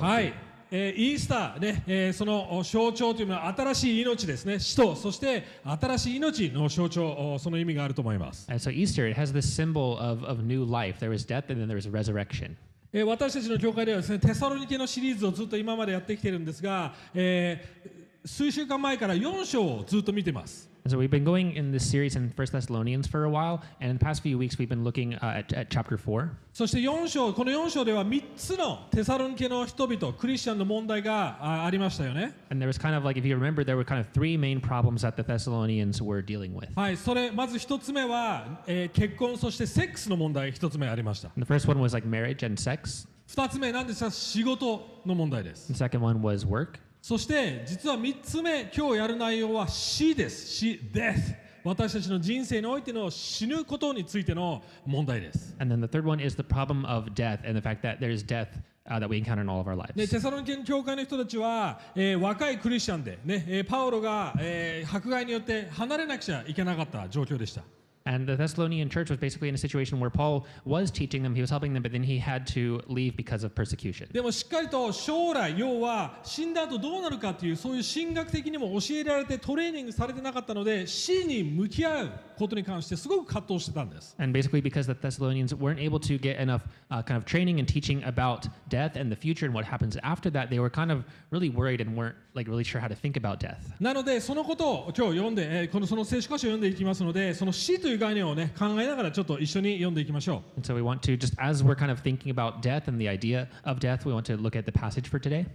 [0.00, 0.32] はい、
[0.70, 11.00] えーイースター、ねえーそのお象徴というのは新しい命ですね死とそして新しい命の象徴おその意味があると思います、And so Easter, it has this symbol of, of new life.
[11.00, 12.54] There was death and then there was resurrection.
[12.92, 23.60] えー私たちの教会ではですねテサロニケのシリーズをずっと今までやってきてるんですが、えー数週間前から4章をずっと見てます And so we've been going in this series in First Thessalonians for a while,
[23.78, 26.30] and in the past few weeks we've been looking uh, at, at chapter four.
[26.54, 34.38] そして4章この4章では3つのテサロニケの人々クリスチャンの問題があありましたよね And there was kind of like, if you remember, there were kind of three
[34.38, 36.70] main problems that the Thessalonians were dealing with.
[36.74, 43.06] はいそれまず1つ目は、えー結婚そしてセックスの問題1つ目ありました And the first one was like marriage and sex.
[43.28, 46.80] 2つ目なんですが仕事の問題です The second one was work.
[47.00, 57.60] そして実は3つ目今日やる内容は死です死 death 私たちの人生においての死ぬことについての問題です And then the third one is the problem of death and the
[57.60, 58.48] fact that there is death
[58.88, 59.94] uh, that we encounter in all of our lives.
[59.94, 67.62] でテサロニケの教会の人たちは、えー若いクリスチャンで、ねえーパウロが、えー迫害によって離れなくちゃいけなかった状況でした
[68.07, 71.39] And the Thessalonian church was basically in a situation where Paul was teaching them, he
[71.39, 74.09] was helping them, but then he had to leave because of persecution.
[74.11, 87.59] でもしっかりと将来要は死んだ後どうなるかっていうそういう神学的にも教えられてトレーニングされてなかったので死に向き合うことに関してすごく葛藤してたんです And basically, because the Thessalonians weren't able to get enough uh, kind of training
[87.59, 90.91] and teaching about death and the future and what happens after that, they were kind
[90.91, 93.59] of really worried and weren't like really sure how to think about death.
[93.79, 100.60] なのでそのことを今日読んで、えーこのその聖書箇所を読んでいきますのでその死という 概念をね考えながらちょっと一緒に読んでいきましょう。
[100.60, 103.48] And so we want to just as we're kind of thinking about death and the idea
[103.64, 105.46] of death, we want to look at the passage for today.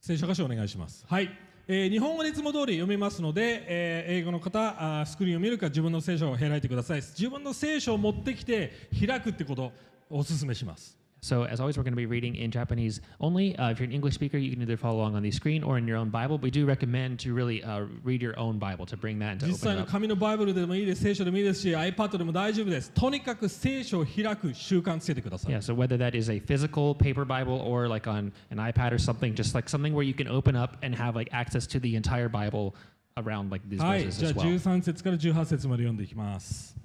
[0.00, 1.04] 聖書箇所お願いします。
[1.08, 1.30] はい、
[1.66, 4.60] えー日本語でいつも通り読みますので、えー英語の方
[5.00, 7.02] あースクリーンを見るか自分の聖書を開いてください。
[7.02, 8.72] 自分の聖書を持ってきて
[9.06, 9.72] 開くってことを
[10.10, 13.53] お勧めします So, as always, we're going to be reading in Japanese only.
[13.57, 15.77] Uh, if you're an English speaker, you can either follow along on the screen or
[15.77, 16.37] in your own Bible.
[16.37, 19.47] We do recommend to really uh, read your own Bible to bring that and to
[19.47, 19.91] 実 open 際 it の up.
[19.91, 28.31] 紙のバイブルでもいいです聖書でもいいですし iPad でも大丈夫ですとにかく聖書を開く習慣つけてください Yeah, so whether that is a physical paper Bible or like on
[28.49, 31.29] an iPad or something, just like something where you can open up and have like
[31.33, 32.73] access to the entire Bible
[33.17, 34.55] around like these はい、 verses じゃあ as well.
[34.55, 36.77] 13節から18節まで読んでいきます。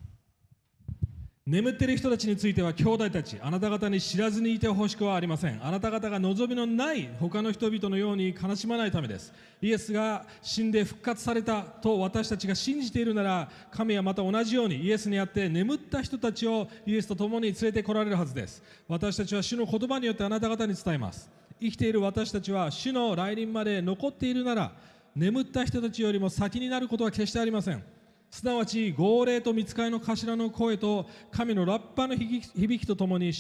[1.49, 5.59] 眠っている人たちについては兄弟たちあなた方に知らずにいてほしくはありません。
[5.65, 9.33] あなた方が望みのない他の人々のように悲しまないためです。
[9.59, 18.61] イエスが死んで復活されたと私たちが信じているなら神はまた同じようにイエスにあって眠った人たちをイエスと共に連れてこられるはずです。
[18.88, 21.31] 私たちは主の言葉によってあなた方に伝えます。
[21.59, 24.71] 生きている私たちは主の来臨まで残っているなら
[25.15, 27.81] 眠った人たちよりも先になることは決してありません。
[28.29, 33.31] すなわち号令と見つかりの頭の声と神のラッパの響きとともに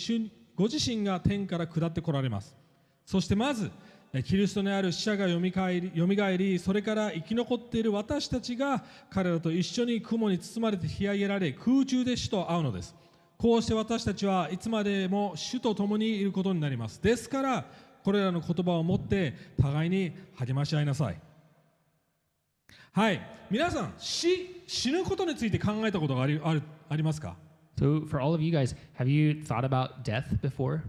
[0.55, 2.55] ご自身が天から下ってこられます。
[3.05, 3.71] そしてまず
[4.25, 12.95] キリストにある死者がよみがえりよみがえりそれから生き残っている私たちが彼らと一緒に雲に包まれて引き上げられ空中で主と会うのです。
[13.37, 17.01] こうして私たちはいつまでも主と共にいることになります。
[17.01, 17.65] ですから
[18.03, 21.19] これらの言葉を持って互いに励まし合いなさい。
[22.91, 27.35] はい皆さん死死ぬことについて考えたことがありあるありますか
[27.79, 30.81] So, for all of you guys, have you thought about death before?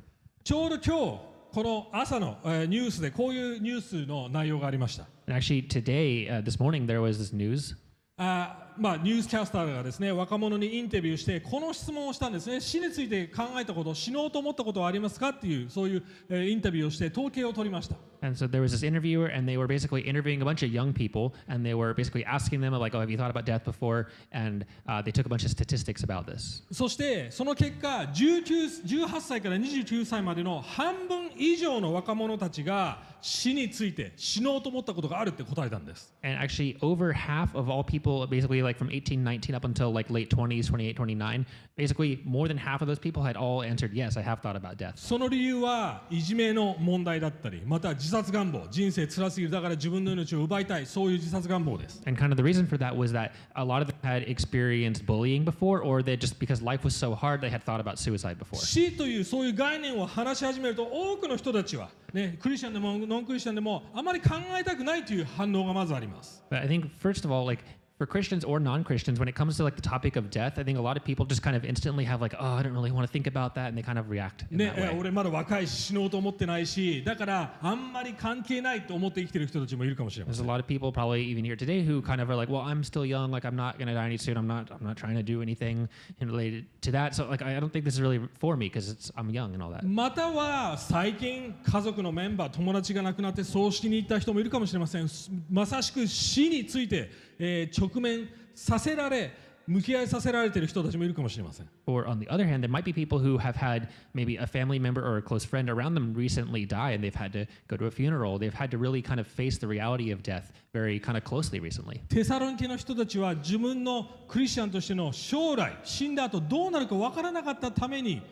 [0.42, 1.20] ちょうど今日
[1.52, 7.76] この朝の、えーニュースでこういうニュースの内容がありました And actually, today, uh, this morning, there was this news
[8.16, 20.70] あーまあ、ニュースキャスターがですね若者にインタビューしてこの質問をしたんですね死について考えたこと死のうと思ったことはありますかっていうそういう、えーインタビューをして統計を取りました And so there was this interviewer, and they were basically interviewing a bunch of
[20.70, 23.64] young people, and they were basically asking them, like, oh, have you thought about death
[23.64, 24.08] before?
[24.32, 26.62] And uh, they took a bunch of statistics about this.
[26.70, 39.65] そしてその結果19 18歳から29歳までの半分以上の若者たちが死について死のうと思ったことがあるって答えたんです And actually, over half of all people, basically like from 18, 19 up
[39.65, 43.63] until like late 20s, 28, 29, basically more than half of those people had all
[43.63, 44.93] answered, yes, I have thought about death.
[44.95, 54.23] その理由はいじめの問題だったりまた自殺願望人生辛すぎるだから自分の命を奪いたいそういう自殺願望です And kind of the reason for that was that a lot of them had
[54.29, 57.97] experienced bullying before, or they just because life was so hard, they had thought about
[57.97, 58.59] suicide before.
[58.59, 67.63] 死というそういう概念を話し始めると多くの人たちは、ね、クリスチャンでもノンクリスチャンでもあまり考えたくないという反応がまずあります But I think, first of all, like
[67.99, 70.77] For Christians or non-Christians, when it comes to like the topic of death, I think
[70.77, 73.07] a lot of people just kind of instantly have like, oh, I don't really want
[73.07, 74.99] to think about that, and they kind of react in ね that、way.
[74.99, 82.29] 俺まだ若いし死のうと思ってないしだからあんまり関係ないと思って生きてる人たちもいるかもしれま There's せ a ん lot of people probably even here today who kind of
[82.29, 84.35] are like, well, I'm still young, like I'm not gonna die any soon.
[84.35, 85.87] I'm not, I'm not trying to do anything
[86.19, 87.15] in related to that.
[87.15, 89.53] So like, I I don't think this is really for me because it's I'm young
[89.53, 89.85] and all that.
[89.87, 95.07] または最近家族のメンバー友達が亡くなって葬式に行った人もいるかもしれません
[95.49, 97.09] まさしく死について、
[97.39, 99.32] えー直 面させられ
[99.70, 104.80] 向き合いさせられている人たちもいるかもしれません Or on the other hand, there might be people who have had maybe a family
[104.80, 107.86] member or a close friend around them recently die, and they've had to go to
[107.86, 108.38] a funeral.
[108.38, 111.60] They've had to really kind of face the reality of death very kind of closely
[111.60, 112.00] recently.
[112.08, 118.22] テサロニケの人たちは自分のクリスチャンとしての将来死んだ後どうなるか分からなかったために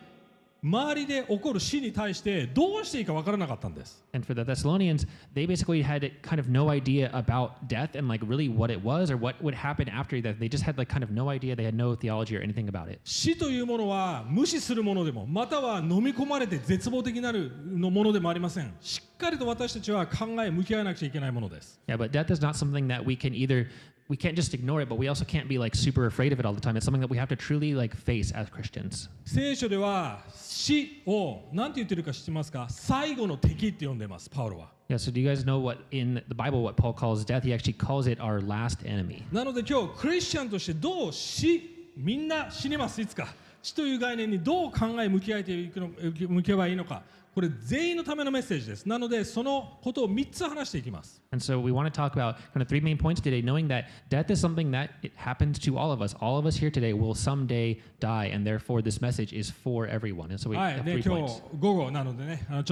[0.63, 8.09] 周りで起こる死に対してどうしていいか分からなかったんです And for the Thessalonians, they basically had kind of no idea about death and
[8.09, 10.39] like really what it was or what would happen after death.
[10.41, 11.55] They just had like kind of no idea.
[11.55, 12.99] They had no theology or anything about it.
[13.05, 23.69] 死というものは無視するものでもまたは飲み込まれて絶望的なるのものでもありませんしっかりと私たちは考え向き合わなくちゃいけないものです Yeah, but death is not something that we can either
[24.09, 26.47] we can't just ignore it, but we also can't be like super afraid of it
[26.47, 26.77] all the time.
[26.77, 29.09] It's something that we have to truly like face as Christians.
[29.27, 37.43] 聖書では死を何て言ってるか知ってますか最後の敵って呼んでますパウロは Yeah, so do you guys know what in the Bible what Paul calls death?
[37.45, 39.25] He actually calls it our last enemy.
[39.31, 43.29] なので今日クリスチャンとしてどう死みんな死にますいつか
[43.63, 45.89] 死という概念にどう考え向き合えていくの
[46.29, 47.03] 向き合えばいいのか
[47.39, 48.85] これ全員のためのメッセージです。
[48.85, 51.23] なので、そのことを3つ話していきます。
[61.61, 62.65] 午後なのでね、あ、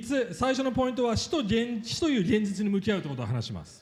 [0.00, 3.80] つ、最初のポイントは死と,現死という現実に向き合うということを話します。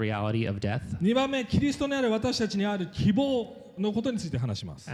[0.00, 0.58] reality of
[1.00, 4.90] 二番目、キリストにある私たちにある希望のことについて話します。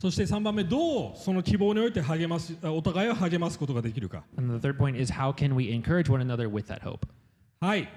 [0.00, 4.24] そして3番目、どうその希望において励ますお互いを励ますことができるか。
[7.60, 7.88] はい、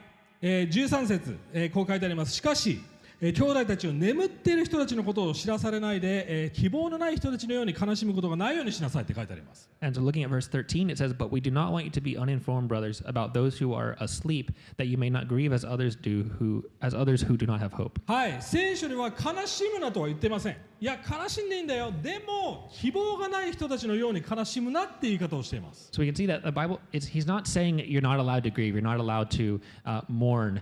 [0.42, 2.34] えー、13節、えー、こう書いてあります。
[2.34, 2.81] しかし、
[3.25, 12.02] えー兄弟たちを眠っている人たちのことを知らされないで、えー希望のない人たちのように悲しむことがないようにしなさいって書いてあります And so looking at verse 13, it says, But we do not want you to
[12.02, 15.96] be uninformed, brothers, about those who are asleep, that you may not grieve as others
[15.96, 18.00] do who as others who do not have hope.
[18.08, 28.20] はい聖書には悲しむなとは言ってませんいや悲しんでいいんだよでも希望がない人たちのように悲しむなって言い方をしています So we can see that the Bible, it's, he's not saying that you're not
[28.20, 30.62] allowed to grieve, you're not allowed to uh, mourn,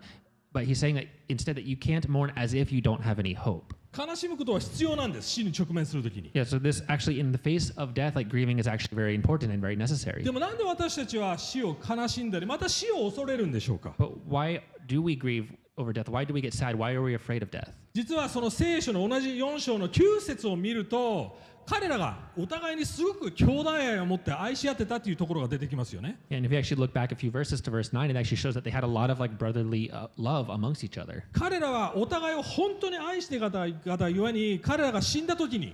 [0.53, 3.33] but he's saying that instead that you can't mourn as if you don't have any
[3.33, 3.73] hope.
[3.93, 9.15] 悲しむことは必要なんです死に直面するときに Yeah, so this actually, in the face of death, like grieving is actually very
[9.15, 10.23] important and very necessary.
[10.23, 16.09] でもなんで私たちは死を悲しんだりまた死を恐れるんでしょうか But why do we grieve over death?
[16.09, 16.75] Why do we get sad?
[16.77, 17.69] Why are we afraid of death?
[17.93, 21.37] 実はその聖書の同じ4章の9節を見ると
[21.71, 28.55] 彼らがお互いにすごく兄弟愛を持って愛し合ってたっていうところが出てきますよね And if you actually look back a few verses to verse 9, it actually shows
[28.55, 31.23] that they had a lot of like brotherly uh, love amongst each other.
[31.31, 35.73] 彼らはお互いを本当に愛してい方方ゆえに彼らが死んだ時に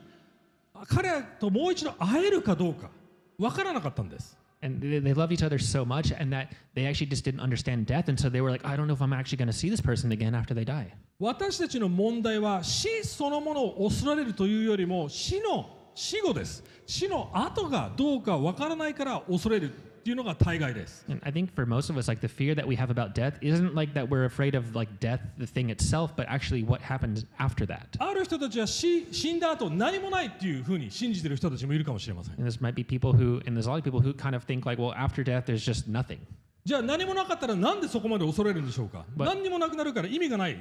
[0.87, 2.91] 彼らともう一度会えるかどうか
[3.39, 7.85] 分からなかったんです And they, they loved each other so much, and that they actually just didn't understand
[7.85, 8.09] death.
[8.09, 9.81] And so they were like, I don't know if I'm actually going to see this
[9.81, 10.93] person again after they die.
[11.19, 19.73] 私たちの問題は死そのものを恐れるというよりも死の死後です死の後がどうか分からないから恐れるっ
[20.07, 23.33] ていうのが大概です And I think for most of us, like the fear that we have about death
[23.41, 27.25] isn't like that we're afraid of like death, the thing itself, but actually what happens
[27.39, 27.87] after that.
[27.97, 34.35] ある人たちは死死んだ後何もないっていうふうに信じてる人たちもいるかもしれません And this might be people who, and there's a lot of people who kind
[34.35, 36.19] of think like, well, after death, there's just nothing.
[36.67, 40.57] じゃあ何もなかったらなんでそこまで恐れるんでしょうか何にもなくなるから意味がない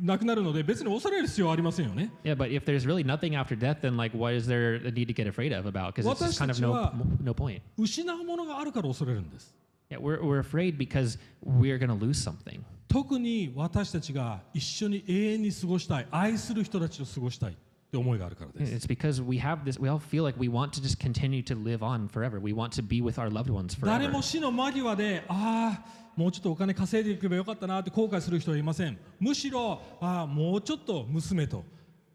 [0.00, 4.90] なくなるので別に恐れる必要はありませんよね Yeah, but if there's really nothing after death, then like, what is there a
[4.90, 5.94] need to get afraid of about?
[5.94, 6.92] Because it's just kind of no,
[7.22, 7.60] no point.
[7.76, 9.54] 失うものがあるから恐れるんです
[9.90, 12.62] Yeah, we're, we're afraid because we're going to lose something.
[12.88, 17.56] 特に私たちが一緒に永遠に過ごしたい愛する人たちと過ごしたい
[17.92, 21.54] って思いがあるからです It's because we have this, we all feel like we want to just continue to
[21.54, 22.40] live on forever.
[22.40, 24.12] We want to be with our loved ones 誰 forever.
[24.12, 31.64] も死の間際でああもうちょっとお金稼いでいけばよかったなって後悔する人はいませんむしろああもうちょっと娘と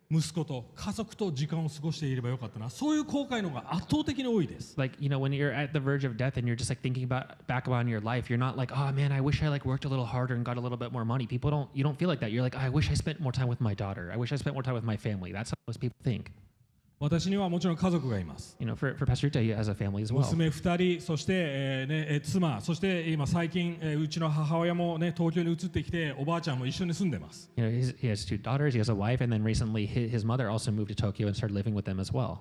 [0.09, 6.81] 息子と家族と時間を過ごしていればよかったなそういう後悔の方が圧倒的に多いです Like, you know, when you're at the verge of death and you're just like
[6.81, 9.65] thinking about back about your life, you're not like, oh man, I wish I like
[9.65, 11.27] worked a little harder and got a little bit more money.
[11.27, 12.31] People don't, you don't feel like that.
[12.31, 14.09] You're like, I wish I spent more time with my daughter.
[14.13, 15.33] I wish I spent more time with my family.
[15.33, 16.31] That's how most people think.
[16.99, 18.57] 私にはもちろん家族がいます。
[20.21, 27.51] 娘2人、そして、えーね、妻、そして今最近、え、うちの母親も、ね、東京に移ってきて、おばあちゃんも一緒に住んでます。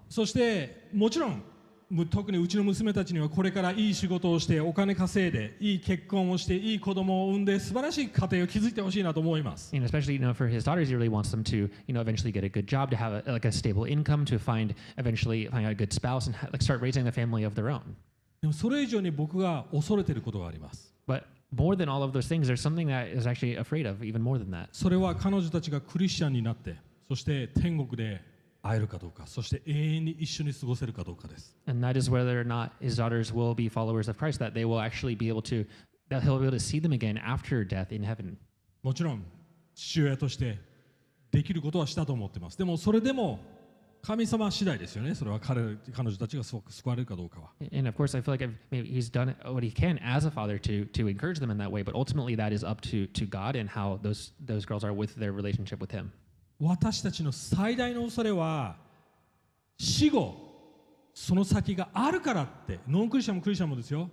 [0.08, 1.42] そして、もちろん。
[2.10, 12.32] 特にうちの娘たちにはこれからいい仕事をしてお金稼いでいい結婚をしていい子供を産んで素晴らしい家庭を築いてほしいなと思います know, especially you know for his daughters, he really wants them to you know eventually
[12.32, 15.64] get a good job, to have a, like a stable income, to find eventually find
[15.66, 17.82] a good spouse, and like start raising a family of their own.
[18.40, 21.22] でもそれ以上に僕が恐れていることがあります But
[21.54, 24.38] more than all of those things, there's something that is actually afraid of, even more
[24.38, 24.68] than that.
[24.72, 26.74] それは彼女たちがクリスチャンになって
[27.08, 28.20] そして天国で
[28.65, 34.65] 会えるかどうかそして永遠に一緒に過ごせるかどうかです And that is whether or not his daughters will be followers of Christ, that they
[34.65, 35.65] will actually be able to,
[36.09, 38.37] that he'll be able to see them again after death in heaven.
[38.83, 39.23] もちろん
[39.75, 40.59] 父親として
[41.31, 43.39] できることはしたと思ってますでもそれでも
[44.01, 50.31] 神様次第ですよねそれは彼彼女たちが救救われるかどうかは And of course, I feel like I've, maybe he's done what he can as a
[50.31, 51.83] father to to encourage them in that way.
[51.83, 55.15] But ultimately, that is up to to God and how those those girls are with
[55.15, 56.11] their relationship with Him.
[56.60, 58.76] 私たちの最大の恐れは
[59.78, 60.34] 死後
[61.14, 64.10] その先があるからってノンクリスチャンもクリスチャンもですよ。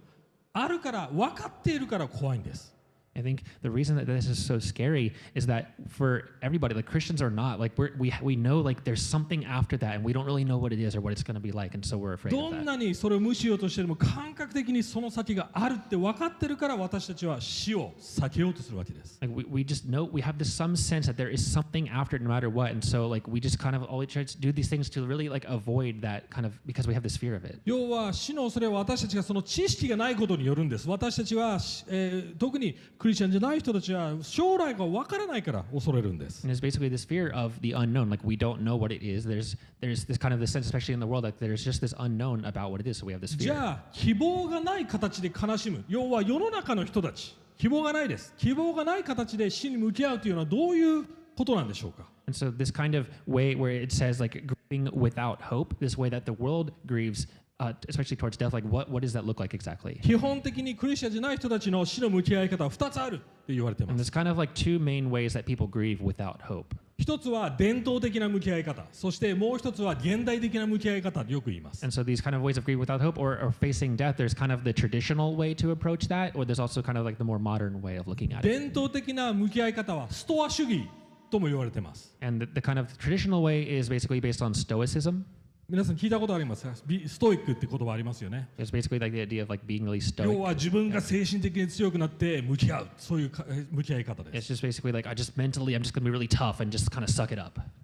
[0.53, 2.72] あるから分かっているから怖いんです。
[3.16, 7.30] I think the reason that this is so scary is that for everybody, like Christians or
[7.30, 10.44] not, like we're, we we know like there's something after that, and we don't really
[10.44, 12.30] know what it is or what it's going to be like, and so we're afraid
[12.30, 12.64] ど of ん that.
[12.64, 21.88] なにそれを無視しようとしても感覚的にその先があるって分かってるから私たちは死を避けようとするわけです Like we, we just know we have this some sense that there is something
[21.90, 24.38] after it no matter what, and so like we just kind of always try to
[24.38, 27.34] do these things to really like avoid that kind of because we have this fear
[27.34, 27.58] of it.
[27.64, 31.58] 要は死の恐れは私たちがその知識がないことによるんです私たちは、
[31.88, 38.09] えー特に クリスチャンじゃない人たちは将来が分からないから恐れるんです And it's basically this fear of the unknown.
[38.09, 39.27] Like we don't know what it is.
[39.27, 41.93] There's there's this kind of this sense, especially in the world, like there's just this
[41.99, 42.99] unknown about what it is.
[42.99, 43.57] So we have this じ fear.
[43.57, 51.03] ゃあ希望がない形で悲しむ要は世の中の人たち希望がないです希望がない形で死に向き合うというのはどういう
[51.35, 56.09] ことなんでしょうか And so this kind of way where it says like grieving without hope, this way
[56.09, 57.27] that the world grieves,
[57.62, 59.98] uh, especially towards death, like what what does that look like exactly?
[60.00, 66.76] 基本的にクリスチャンじゃない人たちの死の向き合い方は2つあるって言われてま And す there's kind of like two main ways that people grieve without hope.
[66.98, 74.16] 一つは伝統的な向き合い方そしてもう一つは現代的な向き合い方でよく言います And so these kind of ways of grief without hope or, or facing death,
[74.16, 77.16] there's kind of the traditional way to approach that, or there's also kind of like
[77.18, 78.48] the more modern way of looking at it.
[78.48, 80.88] 伝統的な向き合い方はストア主義
[81.30, 85.24] とも言われてます And the, the kind of traditional way is basically based on stoicism.
[85.69, 86.67] 皆さん聞いたことあります。
[87.07, 88.49] ストイックって言葉ありますよね。
[90.25, 92.87] 要は自分が精神的に強くなって向き合う。
[92.97, 93.31] そういう
[93.71, 94.33] 向き合い方です。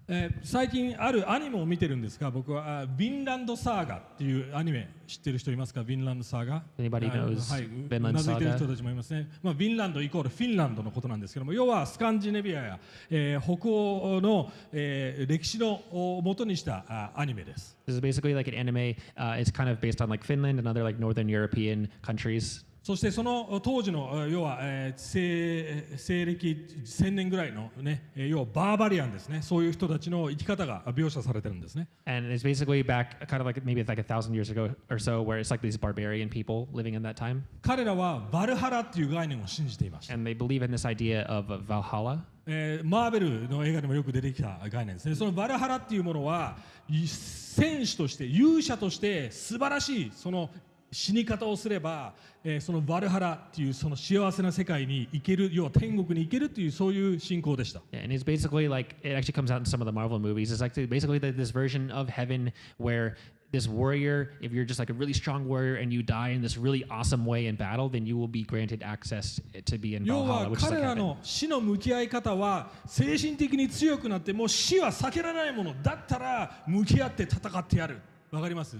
[0.08, 4.99] え、最近あるアニメを見てるんですが、僕は、ヴィンランドサーガっていうアニメ。
[5.10, 8.56] 知ってる人いますかヴィンランドサーガ Anybody あ knows はい Vinland うなずいてる Saga?
[8.58, 12.78] 人たちもいますね、まあ、ヴィンランドイコールフィンランドのことなんですけども要はスカンジネビアや、
[13.10, 18.94] えー北欧の、えー歴史のを元にしたあアニメです This is basically like an anime.
[19.16, 22.64] Uh, it's kind of based on like Finland and other like Northern European countries.
[22.82, 29.42] そしてその当時の要は、えー、西,西暦1000年ぐらいの、ね、要はバーバリアンですね。
[29.42, 31.88] そういう人たちの生き方が描写されてるんですね。
[37.60, 40.14] 彼らはバルハラっていう概念を信じていますた。
[42.46, 45.14] え、マーベルの映画にもよく出てきた概念ですね。
[45.14, 46.56] そのバルハラっていうものは
[46.88, 50.50] 戦士として勇者として素晴らしいその
[50.92, 60.50] 死に方をすれば、えーそのバルハラっていうその幸せな世界に行ける要は天国に行けるっていうそういう信仰でした Yeah, and it's basically like it actually comes out in some of the Marvel movies.
[60.52, 63.16] It's like basically this version of heaven where
[63.52, 66.56] this warrior, if you're just like a really strong warrior and you die in this
[66.56, 70.22] really awesome way in battle, then you will be granted access to be in 要
[70.24, 70.98] Valhalla, は which is 彼 like ら heaven.
[70.98, 77.98] の死の向き合い方は精神的に強くなってもう死は避けられないものだったら向き合って戦ってやる
[78.30, 78.76] わかります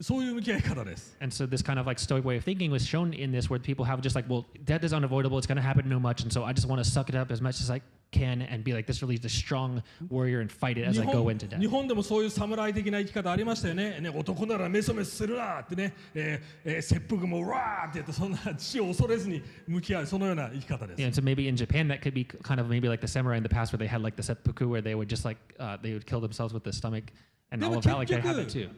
[0.00, 3.50] そういう向き合い方です And so this kind of like stoic way of thinking was shown in this
[3.50, 5.38] where people have just like, well, death is unavoidable.
[5.38, 6.22] It's going to happen no much.
[6.22, 7.80] And so I just want to suck it up as much as I
[8.12, 11.06] can and be like this really this strong warrior and fight it as 日 I
[11.06, 11.58] go 本 into death.
[11.60, 23.08] 日本でもそういう侍的な生き方ありましたよねね男ならメソメソするなってね、えーえー切腹もうわーってやってそんな死を恐れずに向き合うそのような生き方です、 Yeah, and so maybe in Japan that could be kind of maybe like the
[23.08, 25.38] samurai in the past where they had like the seppuku where they would just like
[25.58, 27.12] uh, they would kill themselves with the stomach
[27.50, 28.70] and で all も of that like 結 they have it 局 too.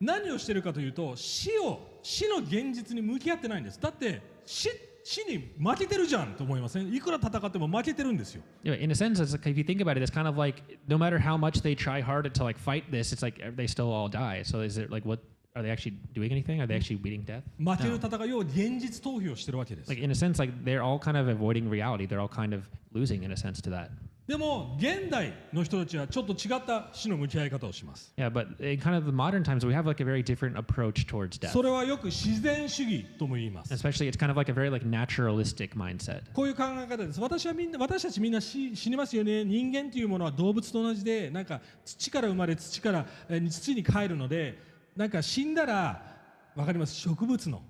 [0.00, 4.68] 何をしてるかというと死を死の現実に向き合ってないんですだって死
[5.04, 10.62] 死に負けてるじゃんと思いませんいくら戦っても負けてるんですよ know, in a sense, it's like if you think about it, it's kind of like
[10.88, 13.92] no matter how much they try hard to like fight this, it's like they still
[13.92, 14.42] all die.
[14.42, 15.20] So is it like what
[15.54, 16.60] are they actually doing anything?
[16.60, 17.44] Are they actually beating death?
[17.58, 22.08] 負ける戦いを現実逃避をしてるわけです Like in a sense, like they're all kind of avoiding reality.
[22.08, 23.90] They're all kind of losing in a sense to that.
[24.26, 28.12] でも現代の人たちはちょっと違った死の向き合い方をします。
[28.16, 28.22] そ
[31.62, 33.72] れはよく自然主義とも言います。
[33.72, 36.22] Especially, kind of like a very like、naturalistic mindset.
[36.32, 37.20] こういう考え方です。
[37.20, 39.44] 私,はみんな私たちみんな死,死にますよね。
[39.44, 43.06] 人間というものは動物と同じで、なんか土から生まれ、土,から
[43.48, 44.58] 土に帰るので、
[44.96, 46.02] なんか死んだら、
[46.56, 47.62] わかります、植物の。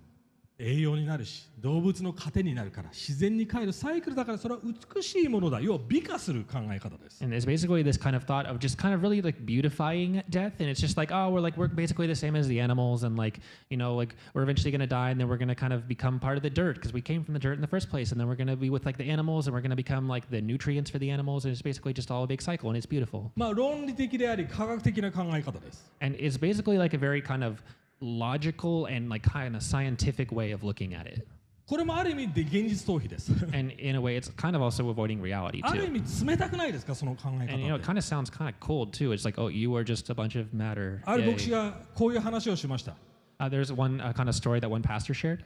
[0.58, 10.22] 栄養になるし動物の糧になるから自然に帰るサイクルだからそれは美しいものだ要は美化する考え方です And it's basically this kind of thought of just kind of really like beautifying
[10.30, 10.60] death.
[10.60, 13.04] And it's just like, oh, we're like, we're basically the same as the animals.
[13.04, 15.54] And like, you know, like we're eventually going to die and then we're going to
[15.54, 17.66] kind of become part of the dirt because we came from the dirt in the
[17.66, 18.12] first place.
[18.12, 20.08] And then we're going to be with like the animals and we're going to become
[20.08, 21.44] like the nutrients for the animals.
[21.44, 23.32] And it's basically just all a big cycle and it's beautiful.
[23.36, 27.62] まあ論理的であり科学的な考え方です And it's basically like a very kind of
[28.01, 31.25] logical and like kind of scientific way of looking at it.
[31.67, 35.91] これもある意味で現実逃避です And in a way, it's kind of also avoiding reality ある意 too.
[36.01, 39.13] 味冷たくないですかその考え And you know, 方 it って kind of sounds kind of cold too.
[39.13, 41.01] It's like, oh, you are just a bunch of matter.
[41.05, 41.31] ある Yay.
[41.31, 42.95] 牧師がこういう話をしました
[43.39, 45.43] Uh, there's one uh, kind of story that one pastor shared.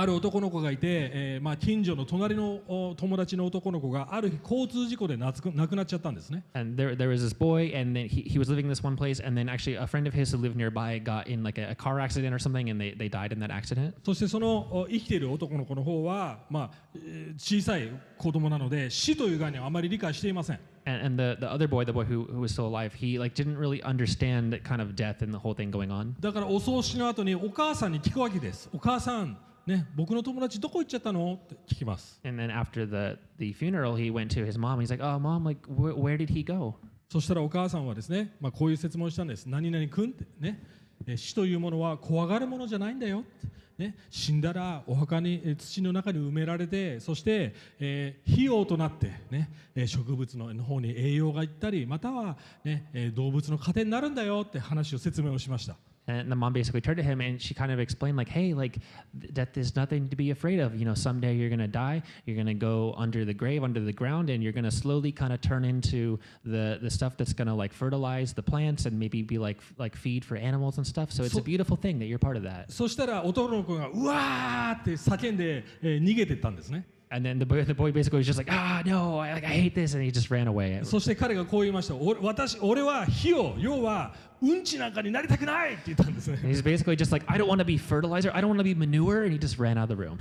[0.00, 8.82] ある男の子がいて、えーまあ、近所の隣のお友達の男の子がある日交通事故でなつく亡くなっちゃったんですね And there, there was this boy, and then he, he was living in this
[8.82, 11.58] one place, and then actually a friend of his who lived nearby got in like
[11.58, 13.94] a, a car accident or something, and they, they died in that accident.
[14.04, 23.18] そしてそのお生きている男の子の方は、まあえー小さい子供なので死という概念をあまり理解していません And, and the, the other boy, the boy who, who was still alive, he
[23.18, 26.14] like didn't really understand kind of death and the whole thing going on.
[26.20, 29.36] だからお葬式の後にお母さんに聞くわけですお母さん、
[29.70, 31.34] ね、僕の友達どこ行っちゃったの？
[31.34, 34.80] って聞きます And then after the, the funeral, he went to his mom.
[34.80, 36.74] He's like, "Oh, mom, like wh- where did he go?"
[37.08, 39.46] そしたらお母さんはですね、まあ、こういう説問をしたんです。
[39.46, 40.62] 何々君ってね、
[41.06, 43.60] えー死というものは怖がるものじゃないんだよって。
[43.78, 55.76] ね、死んだらお墓にえー土の中に埋められてそして、えー費用となって、ねえー植物のの方に栄養がいったりまたは、ねえー動物の糧になるんだよって話を説明をしました。
[56.09, 58.77] And the mom basically turned to him and she kind of explained, like, hey, like,
[59.19, 60.75] th- death is nothing to be afraid of.
[60.75, 62.03] You know, someday you're going to die.
[62.27, 65.11] You're going to go under the grave, under the ground, and you're going to slowly
[65.11, 68.99] kind of turn into the, the stuff that's going to like fertilize the plants and
[68.99, 71.11] maybe be like f- like feed for animals and stuff.
[71.11, 72.71] So it's So- a beautiful thing that you're part of that.
[72.71, 76.85] そしたら男の子がうわーって叫んで、えー逃げていったんですね。
[77.12, 79.48] And then the boy, the boy basically was just like, ah, no, I, like, I
[79.48, 79.94] hate this.
[79.94, 80.80] And he just ran away.
[80.84, 81.96] そして彼がこう言いました。
[81.96, 86.38] 俺私俺は火を要はうんちなんかになりたくないって言ったんですね。
[86.44, 88.30] He's basically just like, I don't want to be fertilizer.
[88.32, 89.24] I don't want to be manure.
[89.24, 90.18] And he just ran out of the room.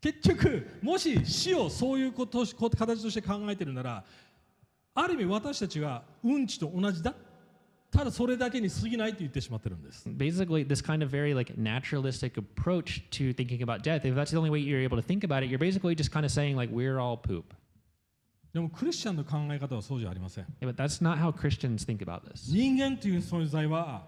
[0.00, 4.04] 結局もし死をそういうことこ形として考えてるなら
[4.94, 7.14] ある意味私たちがうんちと同じだ
[7.90, 14.36] ただそれだけに過ぎないって言ってしまってるんです basically this kind of very like naturalistic approach to thinking about death if that's the
[14.36, 16.72] only way you're able to think about it you're basically just kind of saying like
[16.72, 17.54] we're all poop
[18.52, 24.02] でもクリスチャンの考え方はそうじゃありません yeah, but that's not how christians think about this 人間という存在は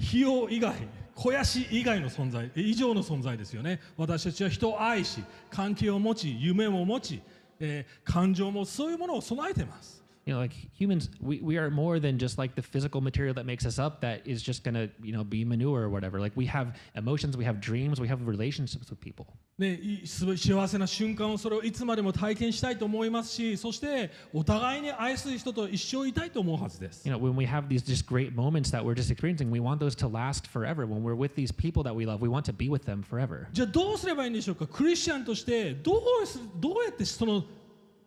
[0.00, 0.74] 費用以外
[1.16, 7.22] 肥やし以外の存在以上の存在ですよね私たちは人を愛し関係を持ち夢も持ち、
[7.58, 13.45] えー感情もそういうものを備えています you know like humans we, we are more than just like the physical material that
[13.45, 16.45] makes us up that is just gonna you know be manure or whatever like we
[16.45, 19.27] have emotions we have dreams we have relationships with people
[19.59, 29.59] ね、いす幸せな瞬間をそれをいつまでも体験したいと思いますしそしてお互いに愛する人と一生いたいと思うはずです you know when we have these just great moments that we're just experiencing we
[29.59, 32.43] want those to last forever when we're with these people that we love we want
[32.43, 37.43] to be with them forever じゃあどうすればいいんでしょうかクリスチャンとしてどうすどうやってその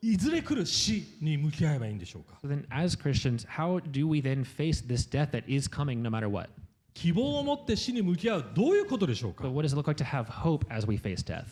[0.01, 6.01] いずれ来る死に向き合えばいいんでしょうか So then, as Christians, how do we then face this death that is coming
[6.01, 6.49] no matter what?
[6.93, 11.45] 希望を持って死に向き合うどういうことでしょうか But what does it look like to have hope as we face death?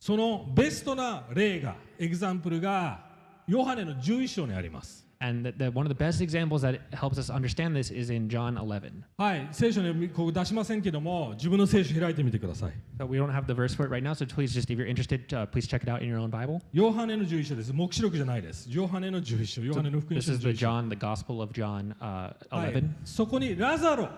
[0.00, 3.06] そのベストな例がエグザンプルが
[3.46, 8.27] ヨハネの11章にあります And the, the, one of the best examples that helps us understand this is in
[8.29, 9.03] John 11.
[9.17, 14.77] はい聖書にここ出しませんけども自分の聖書開いてみてください So we don't have the verse for it right now, so please just, if
[14.77, 16.61] you're interested, uh, please check it out in your own Bible.
[16.73, 22.89] ヨハネの11章です黙示録じゃないですヨハネの11章ヨハネの福音 This 書の is the 11章 John, the Gospel of John uh, はい 11.
[23.05, 24.09] そこにラザロ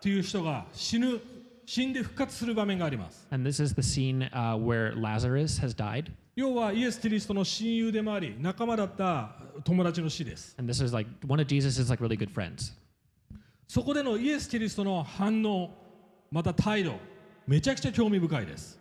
[0.00, 1.20] という人が死ぬ
[1.66, 6.12] 死んで復活する場面があります And this is the scene uh, where Lazarus has died.
[6.35, 10.55] 要はイエス・キリストの親友でもあり、仲間だった友達の死です。
[13.67, 15.71] そこでのイエス・キリストの反応、
[16.31, 16.95] また態度、
[17.47, 18.77] めちゃくちゃ興味深いです。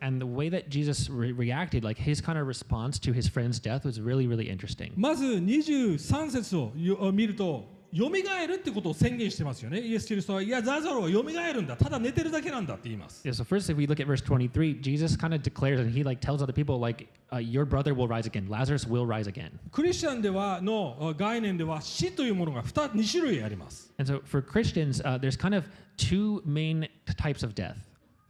[4.97, 6.73] まず23節を
[7.13, 16.05] 見ると、蘇るってことを宣言してますよねイエス・キリストはいやザザロは蘇るんだただ寝てるだけなんだって言います Yeah, so first, if we look at verse 23, Jesus kind of declares and he
[16.05, 18.49] like tells other people like, uh, "Your brother will rise again.
[18.49, 25.65] Lazarus will rise again." クリスチャンではのあ概念では死というものが 2, 2種類あります And so for Christians, uh, there's kind of
[25.97, 27.75] two main types of death.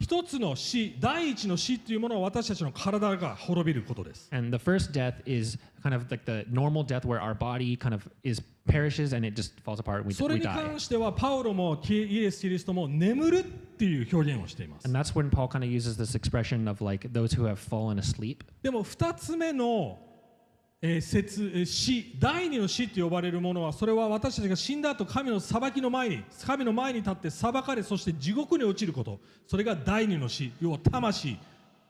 [0.01, 7.77] 一つの死第一の死というものは私たちの体が滅びることです And the first death is kind of like the normal death where our body
[7.77, 8.41] kind of is
[10.13, 14.87] それに関してはパウロもイエス・キリストも眠るっていう表現をしています。
[18.61, 19.97] でも二つ目の、
[20.81, 29.19] えー、説死、第二の死って呼ばれるものはそれは私たちが死んだ後神の裁きの前に、神の前に立って裁かれそして地獄に落ちること。
[29.47, 31.37] それが第二の死、要は魂。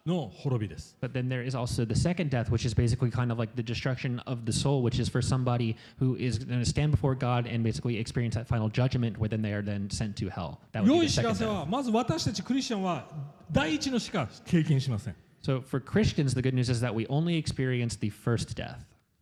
[0.06, 3.54] の滅びです But then there is also the second death, which is basically kind of like
[3.56, 7.16] the destruction of the soul, which is for somebody who is going to stand before
[7.16, 10.60] God and basically experience that final judgment where then they are then sent to hell.
[10.74, 11.50] That would 良 be い the second せ death.
[11.50, 13.08] はまず私たちクリスチャンは
[13.52, 18.78] 第一の死か経験しません So for Christians, the good news is that we only experience the first death.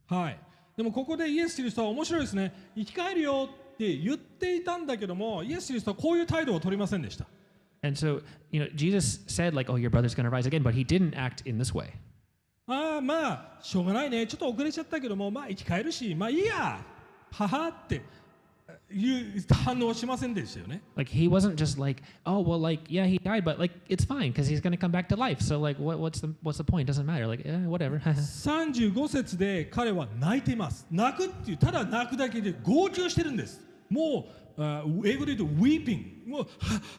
[0.08, 0.40] はい
[0.78, 7.26] でもここでイエス・キリストは面白いですね生き返るよって言っていたんだけどもイエス・キリストはこういう態度を取りませんでした
[7.83, 10.75] And so, you know, Jesus said like, "Oh, your brother's going to rise again," but
[10.75, 11.93] he didn't act in this way.
[12.67, 16.81] ああまあしょうがないねちょっと遅れちゃったけどもまあ生き返るしまあいいや
[17.31, 18.01] ははって
[18.91, 24.33] いう反応はしませんでしたよね Like he wasn't just like, "Oh, well, like yeah, he died, but like it's fine
[24.33, 26.65] because he's going to come back to life." So like, what, what's the what's the
[26.65, 26.87] point?
[26.87, 27.27] Doesn't matter.
[27.27, 28.01] Like, eh, whatever.
[28.01, 36.47] 35 節で彼は泣いています泣くっていうただ泣くだけで号泣してるんですもう あ英語で言うと weeping もう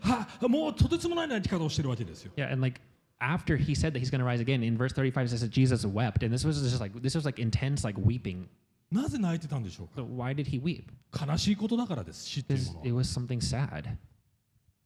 [0.02, 2.82] ははもうとてつもない泣き方をしてるわけですよ yeah, and like
[3.22, 5.50] after he said that he's going to rise again, in verse 35 it says that
[5.50, 8.48] Jesus wept, and this was just like this was like intense, like weeping.
[8.92, 10.86] なぜ泣いてたんでしょうか So why did he weep?
[11.12, 13.98] 悲しいことだからです死っていう Because ものは it was something sad.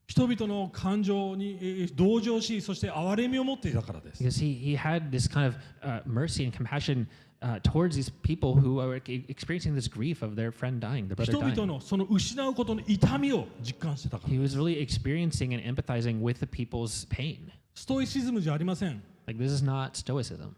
[0.07, 7.07] 人々の感情にえー同情しそして憐れみを持っていたからです Because he he had this kind of uh, mercy and compassion.
[7.43, 11.15] Uh, towards these people who are e- experiencing this grief of their friend dying, their
[11.15, 11.67] brother 人々 dying.
[11.67, 17.51] のその失うことの痛みを実感してたから He was really experiencing and empathizing with the people's pain.
[17.75, 20.53] ストイシズムじゃありません Like this is not stoicism.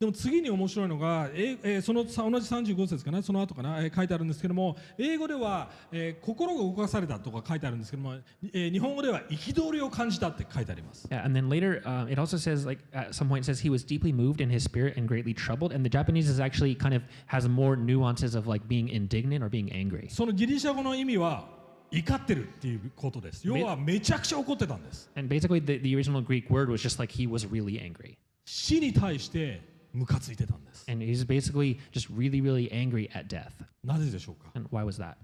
[0.00, 8.14] でも次に面白いのが、ええーそのさ同じ35節かなその後かな、えー書いてあるんですけども英語では、えー心が動かされたとか書いてあるんですけども、
[8.52, 13.70] えー日本語では憤りを感じたって書いてあります Yeah, and then later, uh, it also says, like, at some point, it says he
[13.70, 15.74] was deeply moved in his spirit and greatly troubled.
[15.74, 19.48] And the Japanese is actually kind of has more nuances of like being indignant or
[19.50, 20.08] being angry.
[20.10, 21.48] そのギリシャ語の意味は
[21.90, 28.16] 怒ってるっていうことです要はめちゃくちゃ怒ってたんです And basically, the, the original Greek word was just like he was really angry.
[28.44, 33.52] 死に対してムカついてたんです And he's basically just really, really angry at death.
[33.84, 35.14] なぜでしょうか And why was that?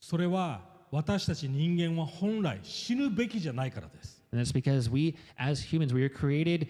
[0.00, 6.68] それは私たち人間は本来死ぬべきじゃないからです And that's because we, as humans, we were created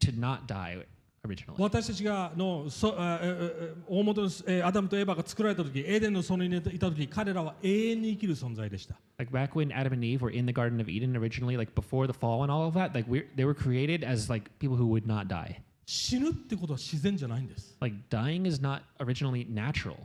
[0.00, 0.84] to not die
[1.24, 1.54] originally.
[1.62, 11.74] 私たちがのそあえええ大元のえアダムとエバが作られた時エデンの園にいた時彼らは永遠に生きる存在でした Like back when Adam and Eve were in the Garden of Eden originally, like
[11.74, 14.76] before the fall and all of that, like we they were created as like people
[14.76, 15.58] who would not die.
[15.86, 19.96] 死ぬってことは自然じゃないんです Like dying is not originally natural.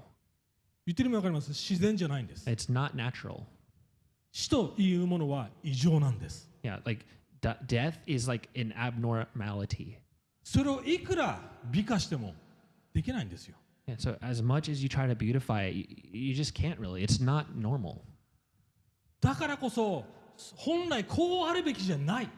[0.86, 3.42] 言ってる意味わかります自然じゃないんです It's not natural.
[4.32, 7.04] 死というものは異常なんです Yeah, like
[7.42, 9.98] death is like an abnormality.
[10.44, 11.40] それをいくら
[11.72, 12.34] 美化しても
[12.94, 13.56] できないんですよ
[13.88, 15.86] And so as much as you try to beautify it, you,
[16.30, 17.04] you just can't really.
[17.04, 18.02] It's not normal.
[19.20, 20.06] だからこそ
[20.56, 22.30] 本来こうあるべきじゃない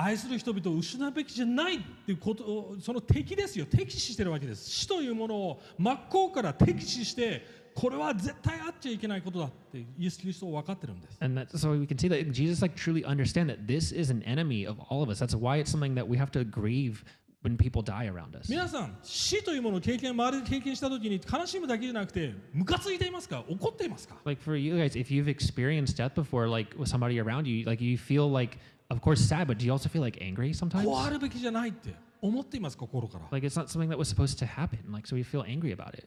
[0.00, 14.12] 愛する人々を失うべきじゃないっていうことをその敵ですよ敵視してるわけです死というものを真っ向から敵視してこれは絶対あっちゃいけないことだってイエス・キリストは分かってるんです And that, so we can see that Jesus like truly understand that this is
[14.12, 15.18] an enemy of all of us.
[15.18, 17.04] That's why it's something that we have to grieve
[17.42, 18.48] when people die around us.
[18.48, 27.64] 皆さん死というものを経験周りで経験した時に悲しむだけじゃなくてムカついていますか怒っていますか Like for you guys, if you've experienced death before, like with somebody around you,
[27.64, 28.58] like you feel like,
[28.90, 30.84] of course, sad, but do you also feel like angry sometimes?
[30.84, 34.78] こうあるべきじゃないって思っています心から Like it's not something that was supposed to happen.
[34.90, 36.06] Like so we feel angry about it.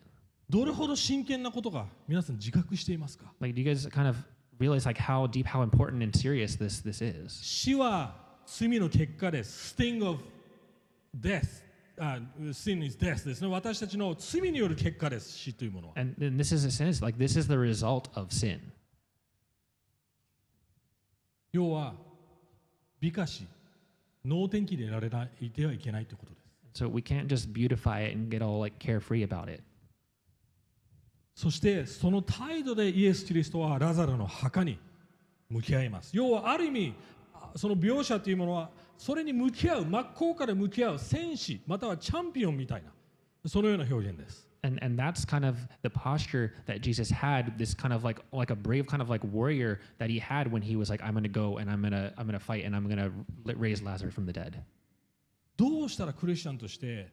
[0.50, 4.18] どれほど真剣なことか皆さん自覚していますか Like do you guys kind of
[4.60, 7.30] realize like how deep, how important and serious this this is?
[7.44, 8.16] 死は
[8.46, 10.20] 罪の結果です sting of
[11.18, 11.46] death
[11.98, 12.20] あ
[12.52, 16.90] sin is death ですね私たちの罪による結果です死というものは And then this is a sin.
[16.90, 18.60] It's like this is the result of sin.
[21.54, 21.94] 要は
[23.02, 23.48] 美化し
[24.24, 26.40] 能天気でいられないてはいけないということで
[26.74, 26.84] す。
[26.84, 29.64] So we can't just beautify it and get all like carefree about it.
[31.34, 34.78] そしてその態度でイエス・キリストはラザロの墓に
[35.50, 36.16] 向き合います。
[36.16, 36.94] 要はある意味
[37.34, 42.92] あその描写というものはそれに向き合う真っ向から向き合う戦士またはチャンピオンみたいな
[43.45, 48.51] そのような表現です And and that's kind of the posture that Jesus had, this kind of like like
[48.51, 51.29] a brave kind of like warrior that he had when he was like, I'm gonna
[51.29, 53.13] go and I'm gonna I'm gonna fight and I'm gonna
[53.45, 54.61] li- raise Lazarus from the dead.
[55.57, 57.13] どうしたらクリスチャンとして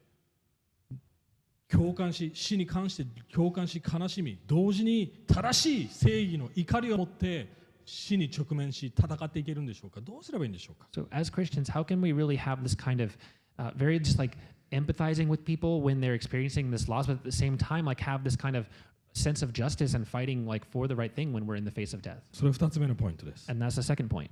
[1.68, 7.48] 共感し死に関して共感し悲しみ同時に正しい正義の怒りを持って
[7.84, 13.16] 死に直面し戦っていけるんでしょうかどうすればいいんでしょうか So as Christians, how can we really have this kind of
[13.58, 14.36] uh, very just like
[14.72, 18.24] empathizing with people when they're experiencing this loss, but at the same time like have
[18.24, 18.66] this kind of
[19.12, 21.94] sense of justice and fighting like for the right thing when we're in the face
[21.94, 22.22] of death?
[22.32, 24.30] それ2つ目のポイントです、 And that's the second point.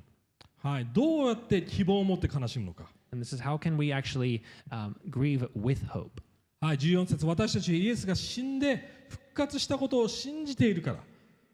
[0.59, 6.23] はい、どうやって希望を持って悲しむのか And this is how can we actually um, grieve with hope?
[6.61, 10.99] はい、14節私たちはイエスが死んで復活したことを信じているから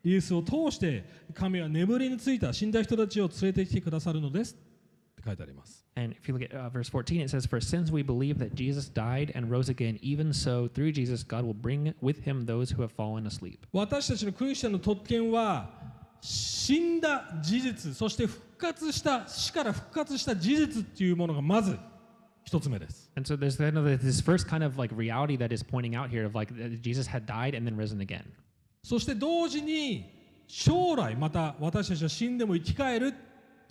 [0.05, 4.57] イエスを通して神は眠りについた死んだ人たちを連れてきてくださるのです
[5.23, 8.39] って書いてあります And if you look at uh, verse 14, it says, For since we believe
[8.39, 12.45] that Jesus died and rose again, even so, through Jesus, God will bring with him
[12.47, 13.65] those who have fallen asleep.
[13.71, 15.69] 私たちのクリスチャンの特権は
[16.19, 21.77] 死んだ事実そして復活した死から復活した事実っていうものがまず
[22.45, 26.09] 一つ目です And so there's kind of this first kind of like reality that is pointing out
[26.09, 28.23] here of like Jesus had died and then risen again.
[28.83, 30.09] そして同時に
[30.47, 33.13] 将来また私たちは死んでも生き返る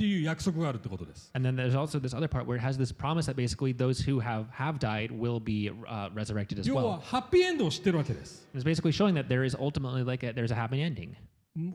[0.03, 3.73] っていう約束があるってことです And then there's also this other part where it has this promise that basically
[3.73, 6.85] those who have have died will be uh, resurrected as 要 well.
[6.87, 11.15] はハッピーエンドを知ってるわけです It's basically showing that there is ultimately like a, there's a happy ending.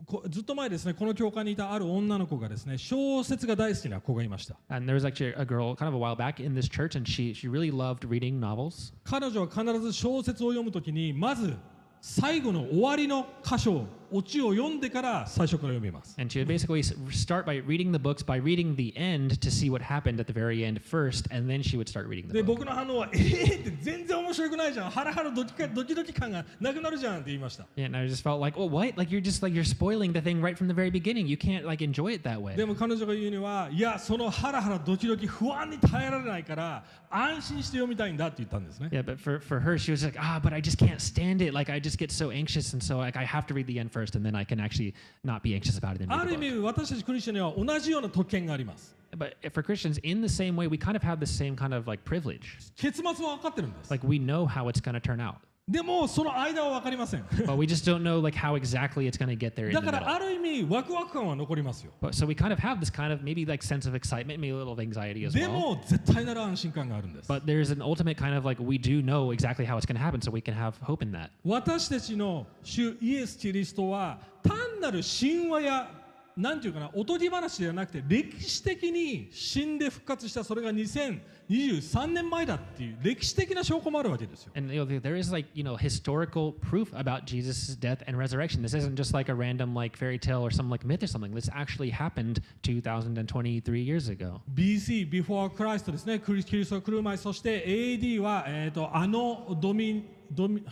[0.06, 6.98] こずっと前ですねこの教会にいたある女の子がですね小説が大好きな子がいました And there was actually a girl kind of a while back in this church,
[6.98, 8.92] and she she really loved reading novels.
[9.04, 11.56] 彼女は必ず小説を読むときにまず
[12.00, 19.49] 最後の終わりの箇所オチを読んでから最初から読みます And she would basically s- start by reading the books by reading the end to
[19.49, 22.33] see what happened at the very end first, and then she would start reading で
[22.33, 22.59] the book.
[22.59, 28.95] 僕の反応は「えー!」って全然面白くないじゃんハラハラドキかドキドキ感がなくなるじゃんって言いました Yeah, and I just felt like, oh, what?
[28.97, 31.25] Like you're just like you're spoiling the thing right from the very beginning.
[31.27, 32.55] You can't like enjoy it that way.
[32.55, 41.41] でも彼女が言うにはいやそのハラハラドキドキ不安に耐えられないから安心して読みたいんだって言ったんですね Yeah, but for, for her, she was like, ah, but I just can't stand
[41.41, 41.53] it.
[41.53, 43.91] Like I just get so anxious, and so like I have to read the end
[43.91, 46.39] first, and then I can actually not be anxious about it and あ read る
[46.39, 46.55] the 意 book.
[46.57, 51.71] 味私たちクリスチャンには同じような特権があります But for Christians, in the same way, we kind of have the same kind
[51.75, 52.57] of like privilege.
[52.75, 55.35] 結末は分かってるんです Like we know how it's going to turn out,
[55.68, 61.92] でもその間は分かりません but we just don't know like how exactly it's going to get there だから.ある意味ワクワク感は残りますよ
[62.00, 64.50] But so we kind of have this kind of maybe like sense of excitement, maybe
[64.50, 65.50] a little of anxiety as で well.
[65.52, 69.96] も絶対なる安心感があるんです But there's an ultimate kind of like we do know exactly how it's going
[69.96, 71.30] to happen, so we can have hope in that.
[71.44, 75.90] 私たちの主イエス・キリストは単なる神話や
[76.38, 88.62] なんていうかなおとぎ話ではなくて歴史的に死んで復活したそれが2023年前だっていう歴史的な証拠もあるわけですよ And you know, there is like you know historical proof about Jesus' death and resurrection.
[88.62, 91.34] This isn't just like a random like fairy tale or some like myth or something.
[91.34, 94.40] This actually happened 2,023 years ago.
[94.54, 100.62] BC before Christ ですねクリキリストが来る前そして AD は、えー、とあのドミドミ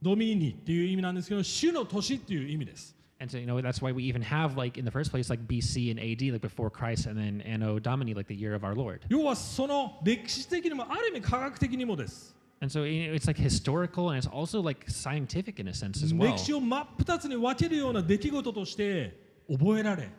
[0.00, 5.29] ドミニっていう意味なんですけど主の年っていう意味です And so you know that's why we even have like in the first place
[5.29, 8.65] like BC and AD like before Christ and then Anno Domini like the year of
[8.65, 9.05] our Lord.
[9.07, 15.73] 要はその歴史的にもある意味科学的にもです And so you know, it's like historical and it's also like scientific in a
[15.73, 16.31] sense as well.
[16.31, 19.17] 歴史を真っ二つに分けるような出来事として
[19.49, 20.09] 覚えられ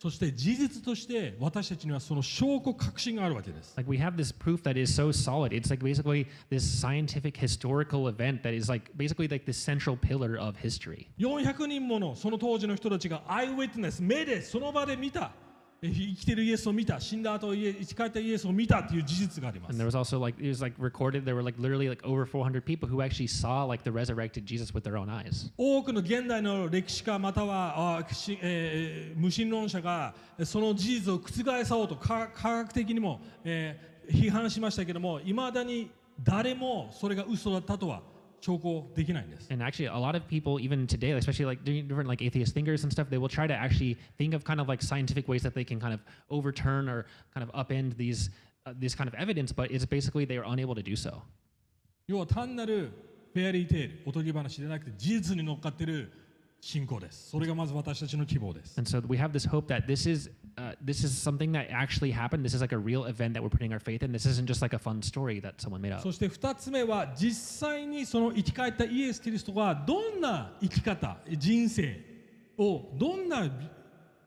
[0.00, 5.52] そして事実として私たちにはその証拠確信があるわけです Like we have this proof that is so solid.
[5.52, 10.38] It's like basically this scientific historical event that is like basically like the central pillar
[10.40, 11.08] of history.
[11.18, 15.39] 400人ものその当時の人たちがアイウェイトネス目でその場で見たえ
[15.82, 21.24] 生きてるイエスを見た死んだ後生き返ったイエスを見たっていう事実がありま And す there was also like it was like recorded.
[21.24, 24.74] There were like literally like over 400 people who actually saw like the resurrected Jesus
[24.74, 25.50] with their own eyes.
[25.56, 30.14] 多くの現代の歴史家またはあしえー無神論者が
[30.44, 35.88] その事実を覆そうと科科学的にも、えー批判しましたけどもいまだに
[36.20, 38.02] 誰もそれが嘘だったとは
[38.41, 39.51] 証拠できないんです。
[39.51, 42.83] And actually, a lot of people, even today, especially like doing different like atheist thinkers
[42.83, 45.53] and stuff, they will try to actually think of kind of like scientific ways that
[45.55, 48.29] they can kind of overturn or kind of upend these
[48.65, 51.21] uh, this kind of evidence, but it's basically they are unable to do so.
[52.07, 52.91] 要は単なる
[53.33, 56.11] フェアリーテールおとぎ話でなくて事実に乗っかってる
[56.61, 57.29] 信仰です。
[57.31, 58.77] それがまず私たちの希望です。
[58.77, 60.29] And so we have this hope that this is
[60.60, 62.44] uh, this is something that actually happened.
[62.44, 64.12] This is like a real event that we're putting our faith in.
[64.12, 66.02] This isn't just like a fun story that someone made up.
[66.02, 71.98] そして2つ目は実際にその生き返ったイエス・キリストがどんな生き方人生
[72.58, 73.48] をどんな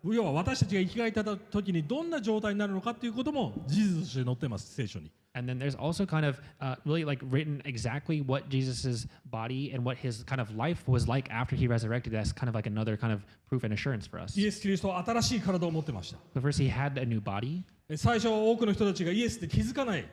[0.04, 9.71] 要は私たちが生き返った時にどんな状態になるのかということも事実として載ってます聖書に And then there's also kind of uh, really like written exactly what Jesus's body
[9.73, 12.13] and what his kind of life was like after he resurrected.
[12.13, 14.37] That's kind of like another kind of proof and assurance for us.
[14.37, 17.63] イエス・キリストは新しい体を持ってました But first, he had a new body.
[17.97, 20.05] 最初多くの人たちがイエスって気づかない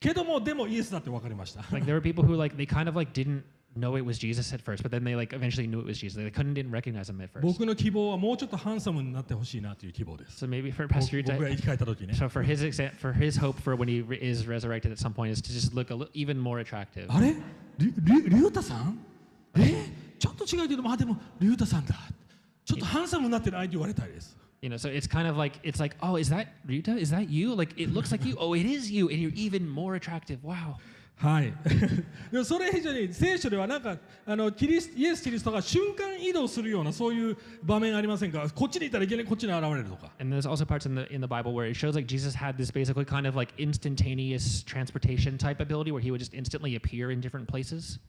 [0.00, 3.42] けどもでもイエスだって分かりました Like there were people who like they kind of like didn't
[3.76, 6.22] know it was Jesus at first, but then they like eventually knew it was Jesus.
[6.22, 7.42] They couldn't didn't recognize him at first.
[7.44, 13.40] 僕の希望はもうちょっとハンサムになってほしいなという希望です So maybe for 僕 Pastor 僕が生 Yuta, き返った時ね so for his exa- for his
[13.40, 15.94] hope for when he re- is resurrected at some point is to just look a
[15.94, 17.06] little even more attractive.
[17.08, 17.34] あれ
[17.78, 18.98] りりりゅうたさん
[19.58, 19.86] え
[20.18, 21.94] ちょっと違うけどまあでもりゅうたさんだ
[22.64, 26.92] ちょっとハンサムになってないと言われたいです You know, so it's kind of like it's like, oh, is that Rita?
[26.96, 27.54] Is that you?
[27.54, 28.34] Like it looks like you.
[28.38, 30.42] Oh, it is you, and you're even more attractive.
[30.42, 30.78] Wow.
[31.19, 31.53] はい
[32.31, 42.55] でもそれ以上に聖書ではなんかあのキリスイエス・キリストが瞬間移動するようなそういう場面ありませんかこっちにいたらいきなりこっちに現れるとか And there's also parts in the in the Bible where it shows like Jesus had
[42.55, 47.11] this basically kind of like instantaneous transportation type ability where he would just instantly appear
[47.11, 47.99] in different places.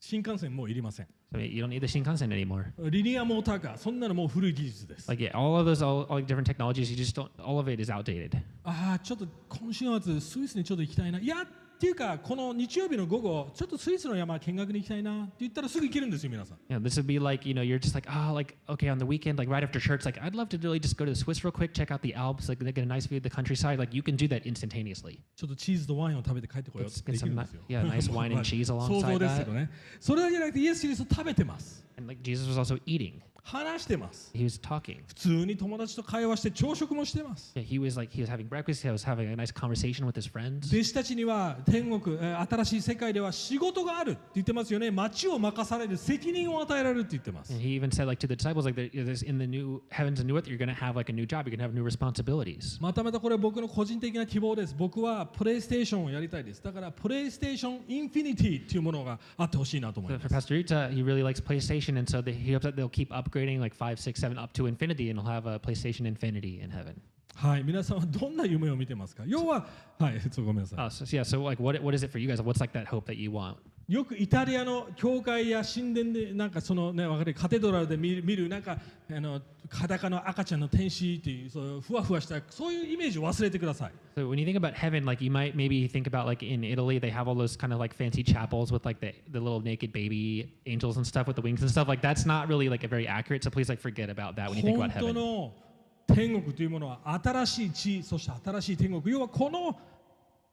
[0.00, 2.66] 新幹線もういりません So you don't need the Shinkansen anymore.
[2.90, 7.30] リニアモーターカーそんなのもう古い技術です Like yeah, all of those all, all different technologies, you just don't.
[7.42, 8.36] All of it is outdated.
[8.62, 11.46] ああちょっと今週末スイスにちょっと行きたいないやっ
[11.78, 19.04] ていうかこの日曜日の午後ちょっとスイスの山見学に行きたいなって言ったらすぐ行けるんですよ皆さん know, this would be like you know you're just like oh like okay on the
[19.06, 21.44] weekend like right after church like I'd love to really just go to the Swiss
[21.44, 23.78] real quick, check out the Alps, like get a nice view of the countryside.
[23.78, 25.20] Like you can do that instantaneously.
[25.36, 29.42] ちょっとチーズとワインを食べて帰ってこようって Get でき some るん ni- ですよ yeah nice wine and cheese 想 alongside 像ですけ
[29.42, 29.46] that.
[29.46, 33.20] どねそれだけじゃなくてイエス・キリスト食べてます And like Jesus was also eating.
[33.50, 34.98] 話してます He was talking.
[35.06, 38.86] 普通に友達と会話して朝食もしてます Yeah, he was like he was having breakfast.
[38.86, 40.68] He was having a nice conversation with his friends.
[40.74, 49.80] 弟子たちには天国えー新しい世界では仕事があるって言ってますよね町を任される責任を与えられるって言ってます And he even said like to the disciples like there- there's in the new
[49.90, 51.46] heavens and new earth you're going to have like a new job.
[51.46, 52.78] You're going to have new responsibilities.
[52.80, 62.88] またまたこれ僕の個人的な希望です僕はプレイステーションをやりたいですだからプレイステーションインフィニティっていうものがあってほしいなと思いま for す Pastor Rita, he really likes PlayStation, and so he hopes that they'll
[62.90, 66.60] keep upgrading like five, six, seven up to infinity, and he'll have a PlayStation Infinity
[66.60, 67.00] in heaven.
[67.40, 69.64] はい皆さんはどんな夢を見てますか要は
[70.00, 71.22] はいそうごめんなさい Oh, so yeah.
[71.22, 72.42] So like, what what is it for you guys?
[72.42, 73.56] What's like that hope that you want?
[73.88, 78.76] よくイタリアの教会や神殿でなんかそのねわかるカテドラルで見る見るなんか
[79.08, 86.98] あの裸の赤ちゃんの天使っていうそういうふわふわしたそういうイメージを忘れてください So when you think about heaven, like you might maybe think about like in Italy,
[86.98, 89.92] they have all those kind of like fancy chapels with like the, the little naked
[89.92, 91.86] baby angels and stuff with the wings and stuff.
[91.86, 93.44] Like that's not really like a very accurate.
[93.44, 95.67] So please like forget about that when you think 本 about 当 heaven.
[96.08, 99.78] の天国というものは新しい地そして新しい天国要はこの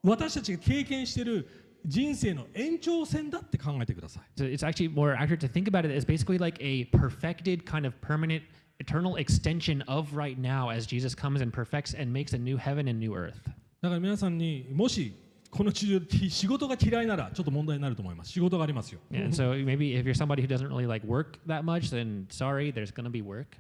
[0.04, 1.48] 私たちが経験している
[1.86, 7.86] 人生の延長線だって考えてください So it's actually more accurate to think about it as basically like a perfected kind
[7.86, 8.44] of permanent
[8.80, 12.88] eternal extension of right now as Jesus comes and perfects and makes a new heaven
[12.88, 13.40] and new earth.
[13.82, 15.14] だから皆さんにもし
[15.52, 22.28] この地上で仕事が嫌いならちょっと問題になると思います仕事がありますよ Yeah, and so maybe if you're somebody who doesn't really like work that much, then
[22.30, 23.56] sorry, there's to be work.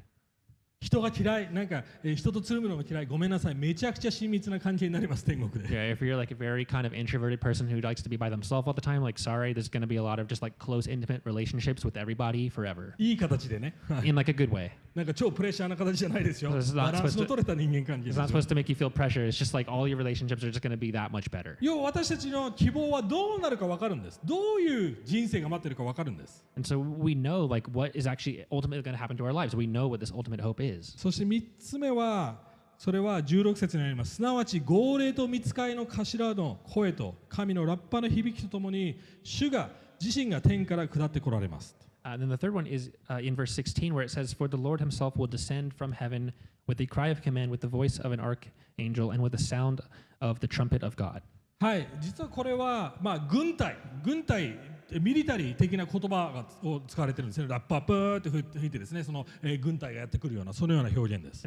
[0.81, 8.17] 人が嫌いなんか、えー人とつるむのが嫌いごめんなさいめちゃくちゃ親密な関係になります天国で Yeah, if you're like a very kind of introverted person who likes to be
[8.17, 10.41] by themselves all the time, like sorry, there's going to be a lot of just
[10.41, 14.71] like close, intimate relationships with everybody forever いい形でね in like a good way.
[14.95, 19.25] なんか超プレッシャーな形じゃないですよバランスの取れた人間関係で It's す not よ supposed to make you feel pressure.
[19.27, 21.57] It's just like all your relationships are just going to be that much better.
[21.61, 29.33] 要は私たちの希望はどうなるか分かるんですどういう人生が待ってるか分かるんです And so we know like what is actually ultimately going to happen to our
[29.33, 29.55] lives.
[29.55, 30.64] We know what this ultimate hope is.
[30.97, 32.37] そして3つ目は
[32.77, 39.69] それは16節にありますすなわち号令と見つかいの頭の声と神のラッパの響きとともに主が
[40.01, 41.75] 自身が天から下ってこられます
[42.05, 44.47] Uh, and then the third one is uh, in verse 16, where it says, For
[44.47, 46.31] the Lord himself will descend from heaven
[46.67, 49.81] with the cry of command, with the voice of an archangel, and with the sound
[50.21, 51.23] of the trumpet of God.
[51.59, 54.59] はい実はこれは、まあ、軍隊軍隊
[55.01, 57.47] ミリタリー的な言葉が使われてるんですね。
[57.47, 59.25] ラッパープーって吹いてですね、その、
[59.61, 61.43] 軍隊がやってくるような、そのような表現です。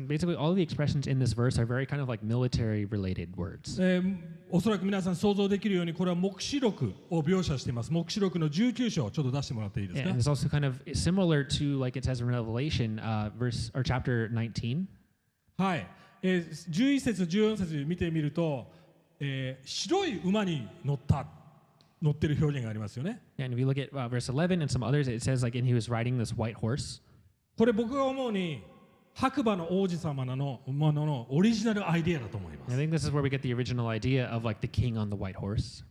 [4.50, 7.92] おそらく皆さん想像できるように、これは黙示録を描写しています。
[7.92, 10.18] 黙示録の十九章ちょっと出してもらっていいですか？
[15.56, 15.86] はい。
[16.22, 18.66] えー、11節、14節見てみると、
[19.20, 21.26] えー、白い馬に乗った。
[22.00, 25.74] 乗ってる表現がありますよね And you look at uh, verse 11 and some others, it says like, and he
[25.74, 27.00] was riding this white horse.
[27.56, 28.62] これ僕が思うに
[29.14, 34.96] 白馬の王子様のもののオリジナルアイデアだと思いま I す think this is where we get the original idea of like the king
[34.96, 35.84] on the white horse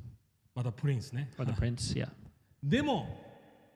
[0.56, 1.94] またプリンスね or the prince.
[1.94, 2.10] Yeah.
[2.64, 3.06] でも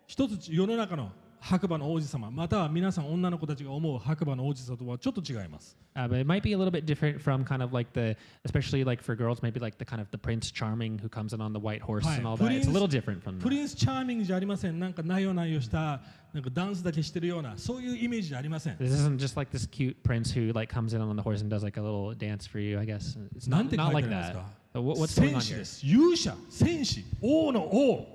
[0.07, 1.11] 一つ世の中の
[1.43, 8.15] 白馬の王子様または皆さん女の子たちが思う白馬の王子様とはちょっと違います Uh, but it might be a little bit different from kind of like the,
[8.45, 11.41] especially like for girls, maybe like the kind of the Prince Charming who comes in
[11.41, 12.49] on the white horse and all that.
[12.53, 13.49] It's a little different from プ that.
[13.49, 15.99] リンスチャーミングじゃありませんなんかなよなよした
[16.33, 21.49] なんかダンスだけしてるようなそういうイメージじゃありません This isn't just like this cute prince who like comes in on the horse and
[21.53, 22.79] does like a little dance for you.
[22.79, 24.37] I guess it's なん not, not like that.
[24.75, 25.57] what's going 戦 on 士 here?
[25.57, 28.07] です勇者戦士王の王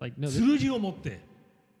[0.00, 1.20] Like no, 剣を持って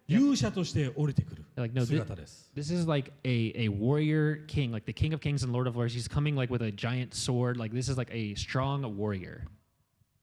[0.07, 5.13] 勇者として降りてくる like no, thi- 姿です this is like a, a warrior king, like the king
[5.13, 5.93] of kings and lord of lords.
[5.93, 7.57] He's coming like with a giant sword.
[7.57, 9.43] Like this is like a strong warrior.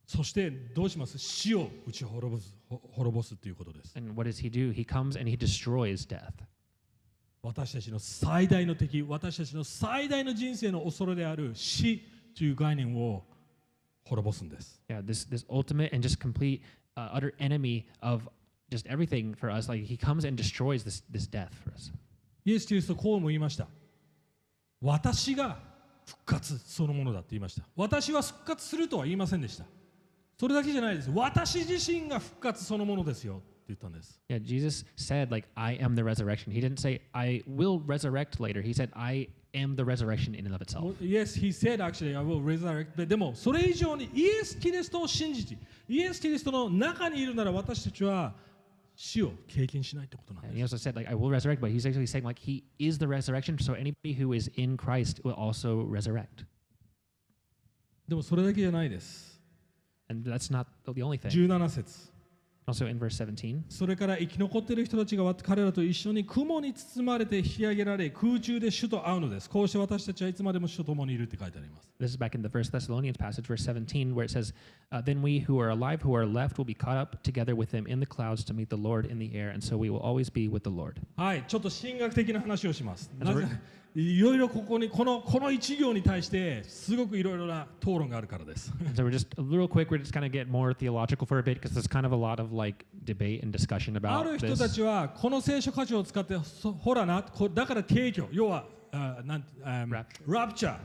[0.07, 4.73] そしてどうします死を打ち滅ぼすほ滅ぼすっていうことです And what does he do?
[4.73, 6.33] He comes and he destroys death.
[7.43, 12.03] 私たちの最大の敵私たちの最大の人生の恐れである死
[12.37, 13.25] という概念を
[14.05, 16.61] 滅ぼすんです Yeah, this this ultimate and just complete
[16.97, 18.29] uh, utter enemy of
[18.72, 19.70] just everything for us.
[19.70, 21.92] Like he comes and destroys this this death for us.
[22.46, 23.68] イエス・キリストこうも言いました
[24.82, 25.60] 私が
[26.06, 29.66] 復活そのものだって言いました私は復活するとは言いませんでした
[30.40, 36.52] それだけじゃないです私自身が復活そのものですよって言ったんです Yeah, Jesus said like I am the resurrection.
[36.52, 38.62] He didn't say I will resurrect later.
[38.64, 40.96] He said I am the resurrection in and of itself.
[41.00, 42.98] Yes, he said actually, I will resurrect.
[42.98, 45.58] ででも、それ以上にイエス・キリストを信じて、
[45.88, 48.34] イエス・キリストの中にいるなら私たちは
[49.01, 50.75] 死を経験しないってことなん And で he す。
[50.75, 53.59] also said like I will resurrect, but he's actually saying like he is the resurrection.
[53.59, 56.47] So anybody who is in Christ will also resurrect.
[58.09, 59.41] でもそれだけじゃないです。
[60.09, 61.31] And that's not the only thing.
[61.31, 62.10] 17節。
[62.72, 69.50] Also in verse 17, それから生き残っている人たちが彼らと一緒に雲に包まれて引き上げられ空中で主と会うのです。
[69.50, 71.90] こうして私たちはいつまでも主と共にいるって書いてあります。
[72.00, 74.54] this is back in the First Thessalonians passage, verse 17, where it says,
[74.94, 77.72] uh, "Then we who are alive, who are left, will be caught up together with
[77.72, 80.00] them in the clouds to meet the Lord in the air, and so we will
[80.00, 83.12] always be with the Lord." はい、ちょっと神学的な話をします。
[83.20, 83.46] なぜ
[83.94, 88.72] いろいろここにこのこの一行に対してすごくいろいろな討論があるからです。
[88.96, 89.90] So we're just a little quick.
[89.90, 92.16] We're just kind of get more theological for a bit because there's kind of a
[92.16, 94.70] lot of like debate and discussion あ about る人た this.
[94.76, 98.64] ちはこの聖書箇所を使ってそほらなこだから提供要は
[98.94, 99.86] あなんあ
[100.26, 100.78] Rapture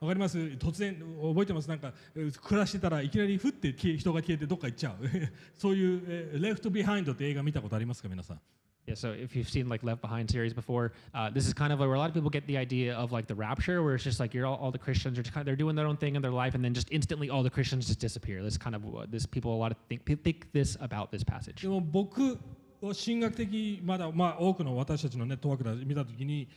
[0.00, 0.38] わかります？
[0.38, 1.68] 突然覚えてます？
[1.68, 5.08] なんかえー暮らしてたらいきなりふって人が消えてどっか行っちゃう
[5.58, 8.08] そういう、えー、レフトビハインドって映画見たことありますか？
[8.08, 8.40] 皆さん
[8.87, 11.79] Yeah, so if you've seen like Left Behind series before, uh, this is kind of
[11.79, 14.19] where a lot of people get the idea of like the rapture, where it's just
[14.19, 16.15] like you're all, all the Christians are just kind of they're doing their own thing
[16.15, 18.43] in their life, and then just instantly all the Christians just disappear.
[18.43, 21.61] This kind of what this people a lot of think think this about this passage.
[21.61, 22.39] でも僕
[22.81, 26.49] は神学的まだまあ多くの私たちのネットワークで見たときに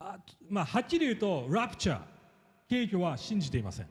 [0.00, 0.18] あ
[0.48, 2.00] まあはっきり言うとラプチャー
[2.70, 3.86] 提供は信じていません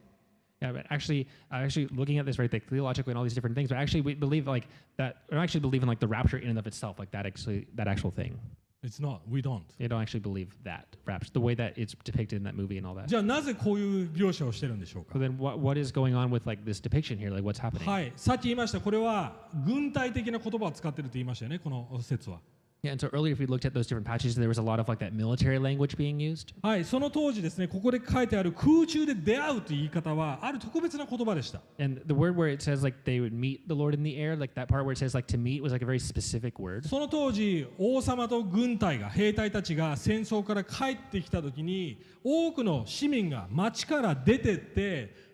[0.62, 3.56] Yeah, but actually, uh, actually looking at this right, like theologically and all these different
[3.56, 6.50] things, but actually we believe like that, or actually believe in like the rapture in
[6.50, 8.40] and of itself, like that actually that actual thing.
[8.82, 12.38] It's not we don't They don't actually believe that rapture, the way that it's depicted
[12.38, 13.08] in that movie and all that.
[13.08, 17.32] じゃあなぜこういう描写をしてるんでしょうか So then, what what is going on with like this depiction here?
[17.34, 17.90] Like what's happening?
[17.90, 22.40] はい、さっき言いました、これは軍隊的な言葉を使ってると言いましたよね、この説は。
[22.83, 24.81] Yeah, and so earlier, if we looked at those different passages, there was a lot
[24.81, 26.55] of like that military language being used.
[26.63, 31.61] はい、その当時ですね、ここで書いてある空中で出会うという言い方は、ある特別な言葉でした。
[31.79, 34.55] And the word where it says like they would meet the Lord in the air, like
[34.55, 36.89] that part where it says like to meet was like a very specific word.
[36.89, 45.31] その当時、王様と軍隊が、兵隊たちが戦争から帰ってきたときに、多くの市民が町から出てって、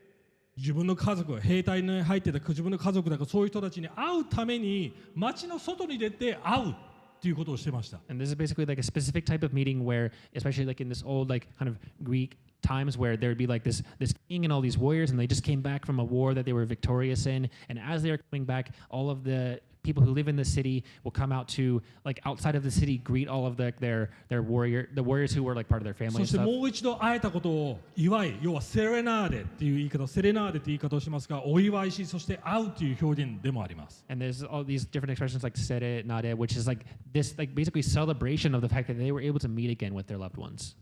[0.57, 6.75] 自分の家族、兵隊に入ってた自分の家族だからそういう人たちに会うために、町の外に出て会う
[7.16, 8.00] っていうことをしてました。
[8.10, 11.04] And this is basically like a specific type of meeting where, especially like in this
[11.06, 14.54] old like kind of Greek times where there would be like this this king and
[14.54, 17.26] all these warriors and they just came back from a war that they were victorious
[17.26, 20.84] in and as they're coming back all of the people who live in the city
[21.04, 24.42] will come out to like outside of the city greet all of the, their their
[24.42, 34.06] warrior the warriors who were like part of their family そ and して stuff もう一度会えたことを祝い要はセレナーデっていう言い方セレナーデっていう言い方をしますがお祝いしそして会うという表現でもあります
[34.10, 37.82] And there's all these different expressions like sere, nade, which is like this like basically
[37.82, 40.76] celebration of the fact that they were able to meet again with their loved ones.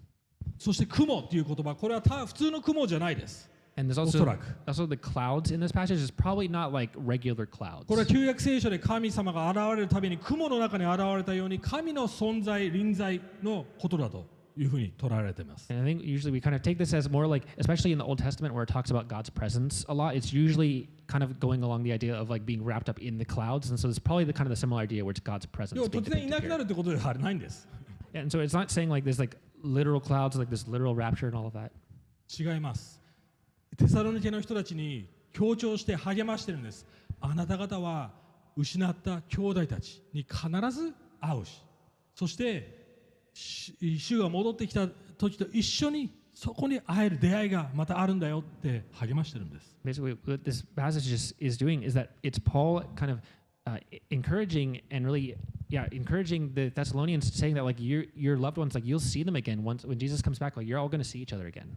[0.57, 6.73] そして雲っていう言葉これはた普通の雲じゃないです And there's お also そらく also the clouds in this passage is probably not
[6.73, 7.85] like regular clouds.
[7.85, 14.25] これは旧約聖書で神様が現れるたびに雲の中に現れたように神の存在臨在のことだと
[14.57, 18.03] いうふうに捉えられています And I think usually we kind of take this as more like, especially in the
[18.03, 21.63] Old Testament where it talks about God's presence a lot, it's usually kind of going
[21.63, 23.69] along the idea of like being wrapped up in the clouds.
[23.69, 25.77] And so it's probably the kind of the similar idea where it's God's presence.
[25.77, 26.57] 要は being 突然い depicted なくな here.
[26.57, 27.65] るってことではないんです
[28.13, 31.37] And so it's not saying like there's like literal clouds, like this literal rapture and
[31.37, 31.71] all of that.
[32.27, 32.99] 違います
[33.76, 36.86] テサロニケの人たちに強調して励ましてるんです
[37.20, 38.12] あなた方は
[38.56, 41.62] 失った兄弟たちに必ず会うし
[42.14, 42.84] そして
[43.34, 44.86] 主が戻ってきた
[45.18, 53.20] 時と一緒にそこに会える出会いがまたあるんだよって励ましてるんです Basically, what this passage is, is doing is that it's Paul kind of
[53.66, 55.36] uh, e- encouraging and really,
[55.68, 59.36] yeah, encouraging the Thessalonians, saying that like your your loved ones, like you'll see them
[59.36, 60.56] again once when Jesus comes back.
[60.56, 61.76] Like you're all going to see each other again.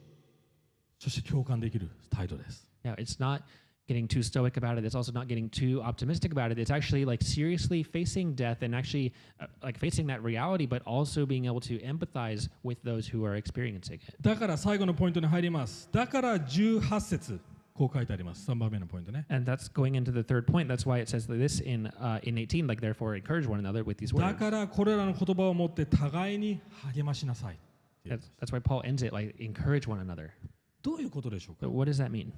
[1.00, 3.42] そして共感できる態度です Yeah, it's not
[3.88, 4.84] getting too stoic about it.
[4.84, 6.58] It's also not getting too optimistic about it.
[6.58, 11.24] It's actually like seriously facing death and actually uh, like facing that reality, but also
[11.26, 14.14] being able to empathize with those who are experiencing it.
[14.20, 17.40] だから最後のポイントに入りますだから18節
[17.74, 20.66] こう書いてあります3番目のポイントね And that's going into the third point.
[20.68, 23.98] That's why it says this in uh, in 18, like therefore encourage one another with
[23.98, 24.38] these だ words.
[24.38, 26.60] からこれらの言葉を持って互いに
[26.94, 27.58] 励ましなさいっ
[28.02, 30.30] ていう That's, that's why Paul ends it like encourage one another.
[30.81, 32.31] どういうことでしょうか what does that mean?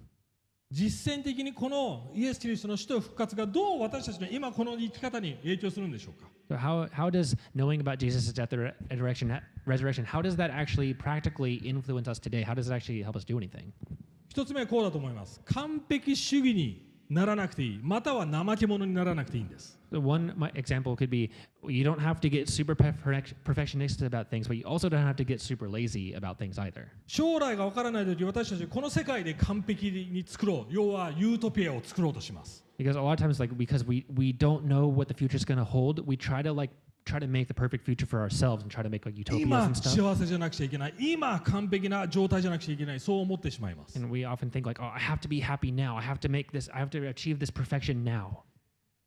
[0.72, 10.50] 実践的にこのイエス・キリストの死と復活がどう私たちの今この生き方に影響するんでしょうか So how, how does knowing about Jesus' death and resurrection, resurrection, how does that
[10.52, 12.42] actually practically influence us today?
[12.44, 13.72] How does it actually help us do anything?
[14.30, 21.31] 一つ目はこうだと思います完璧主義にならなくていいまたは怠け者にならなくていいんです So one my example could be
[21.67, 25.17] you don't have to get super perfec- perfectionist about things, but you also don't have
[25.17, 26.89] to get super lazy about things either.
[27.07, 35.37] 将来がわからない時私たちこの世界で完璧に作ろう要はユートピアを作ろうとします Because a lot of times, like because we we don't know what the future
[35.37, 36.71] is going to hold, we try to like
[37.07, 39.65] try to make the perfect future for ourselves and try to make like utopias 今
[39.65, 39.95] and stuff.
[39.95, 45.97] 幸せじゃなくちゃいけない今完璧な状態じゃなくちゃいけないそう思ってしまいます And we often think like, oh, I have to be happy now.
[45.97, 46.69] I have to make this.
[46.73, 48.45] I have to achieve this perfection now.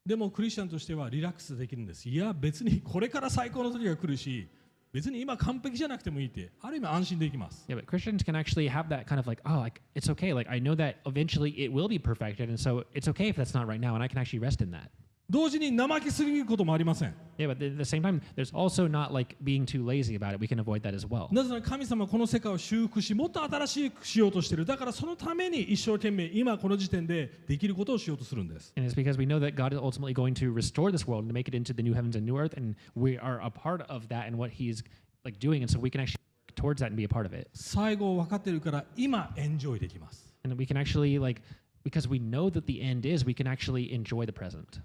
[0.07, 4.49] でもクリスチャンとしてはリラックスできるんですいや別にこれから最高の時が来るし
[4.93, 10.33] 別に今完璧じゃなくてもいいってある意味安心できます Yeah, but Christians can actually have that kind of like, oh, like it's okay.
[10.33, 13.53] Like I know that eventually it will be perfected, and so it's okay if that's
[13.53, 14.91] not right now, and I can actually rest in that.
[15.29, 17.15] 同時に怠けすぎることもありません。
[21.33, 24.65] なぜなら神様はこの世界を修復し、もっと新しくしようとしている。
[24.65, 28.73] だからそのために一生懸命今この時点でできることをしようとするんです。
[28.77, 29.19] Like、so、
[37.53, 40.33] 最後分かっているから今エンジョイできます。
[40.45, 41.43] And we can actually, like,
[41.85, 44.81] because we know that the end is, we can actually enjoy the present.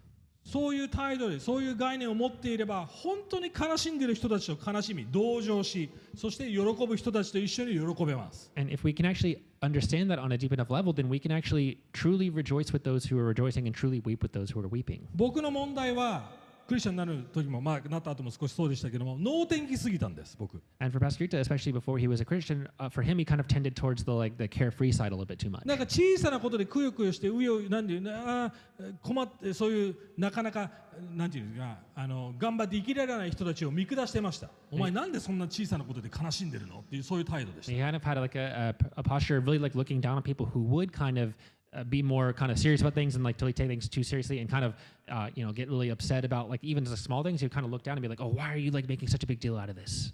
[0.52, 11.20] そういう態度でそういう概念を持っていれば本当に悲しんでいる人たちと悲しみ同情しそして喜ぶ人たちと一緒に喜べます And if we can actually understand that on a deep enough level, then we
[11.20, 14.60] can actually truly rejoice with those who are rejoicing and truly weep with those who
[14.60, 14.99] are weeping.
[15.16, 16.40] 僕の問題は
[16.72, 23.41] クリスチャンになる時もまあなった後も少しそうでしたけども能天気すぎたんです僕 And for Pastor Rita, especially before he was a Christian, uh, for him he kind
[23.41, 25.65] of tended towards the like the carefree side a little bit too much.
[25.65, 30.72] なんか小さなことでくよくよしてうよなんていうのあー困ってそういうなかなか
[31.13, 40.22] なんていうかあの頑張って生きられない人たちを見下してましたお前なんでそんな小さなことで悲しんでるのっていうそういう態度でした He kind of had like a, a, a posture of really like looking down on
[40.22, 41.34] people who would kind of
[41.72, 44.38] uh, be more kind of serious about things and like totally take things too seriously
[44.38, 44.74] and kind of
[45.11, 47.40] uh, you know get really upset about like even the small things.
[47.40, 49.22] He'd kind of look down and be like, "Oh, why are you like making such
[49.22, 50.12] a big deal out of this?"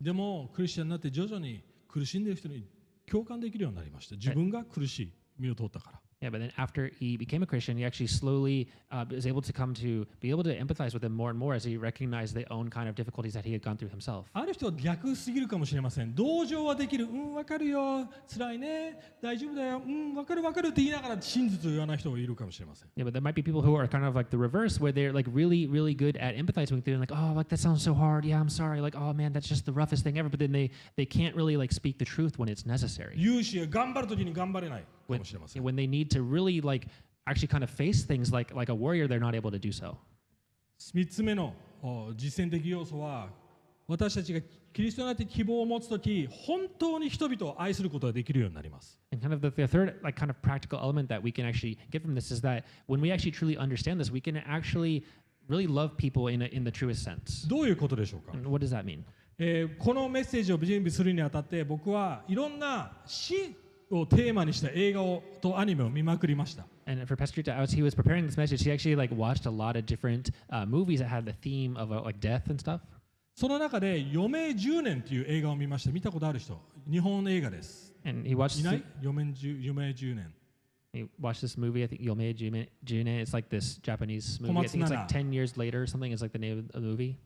[0.00, 2.64] でもクリスチャンになって徐々に苦しんでる人に
[3.06, 9.54] 共感できるようになりました自分が苦しい身を通ったから Yeah, but then after he became a Christian, he actually slowly uh, was able to
[9.54, 12.44] come to be able to empathize with them more and more as he recognized the
[12.52, 14.26] own kind of difficulties that he had gone through himself.
[14.34, 24.92] ある人は逆すぎるかもしれません同情はできるうんわかるよ辛いね大丈夫だようんわかるわかるって言いながら真実を言わない人がいるかもしれません Yeah, but there might be people who are kind of like the reverse, where
[24.92, 27.82] they're like really, really good at empathizing with you, and like, oh, like that sounds
[27.82, 28.26] so hard.
[28.26, 28.82] Yeah, I'm sorry.
[28.82, 30.28] Like, oh man, that's just the roughest thing ever.
[30.28, 33.14] But then they they can't really like speak the truth when it's necessary.
[33.16, 36.87] 勇士が頑張る時に頑張れないか When, もしれません when they need to really like
[37.27, 39.97] actually kind of face things like like a warrior, they're not able to do so.
[40.79, 43.29] 3つ目のお実践的要素は
[43.87, 44.41] 私たちが
[44.73, 51.77] キリストになって希望を持つ時本当に人々を愛することができるようになります And kind of the, the third like kind of practical element that we can actually
[51.91, 55.03] get from this is that when we actually truly understand this, we can actually
[55.47, 57.47] really love people in a, in the truest sense.
[57.47, 59.03] どういうことでしょうか、And what does that mean?
[59.37, 63.55] えーこのメッセージを準備するにあたって僕はいろんな死
[63.91, 69.49] をテーマにした映画をとアニメを見まくりました And for Pastor Rita, as he was preparing this message, he actually like watched a
[69.49, 72.81] lot of different uh, movies that had the theme of uh, like death and stuff.
[73.35, 76.57] その中で余命10年という映画を見ました見たことある人
[76.89, 80.33] 日本映画です And he watched いない余命 10, 余命10年
[80.95, 81.83] he watched this movie.
[81.83, 83.07] I think Yomei June.
[83.07, 84.57] It's like this Japanese movie.
[84.57, 85.07] I think it's like Komatsunara.
[85.09, 86.11] ten years later or something.
[86.13, 87.17] Is like the name of the movie.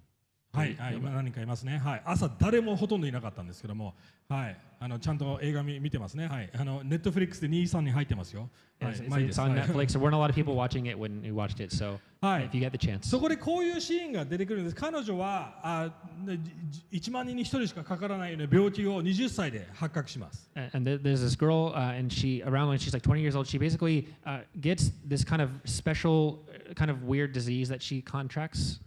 [0.52, 3.93] はい、はい、今何人かいますね、はい、朝誰もほとんどいなかったんですけども、
[4.28, 8.50] はい、あのちゃんと映画見見てますね、はい、あのネットフリックスで2、3に入ってますよ。
[8.82, 9.91] はい it's, Netflix.
[9.91, 11.76] There weren't a lot of people watching it when we watched it.
[11.76, 13.08] So はい if you get the chance.
[13.08, 14.76] そこでこういうシーンが出てくるんです。
[14.76, 15.91] 彼女はあ
[16.26, 16.39] ね
[16.70, 20.50] じ1万人に1人しかかからないような病気を20歳で発覚します。
[20.56, 23.47] And, and there- there's this girl, uh, and she around when she's like 20 years old,
[23.47, 28.02] she basically uh, gets this kind of special, uh, kind of weird disease that she
[28.02, 28.80] contracts.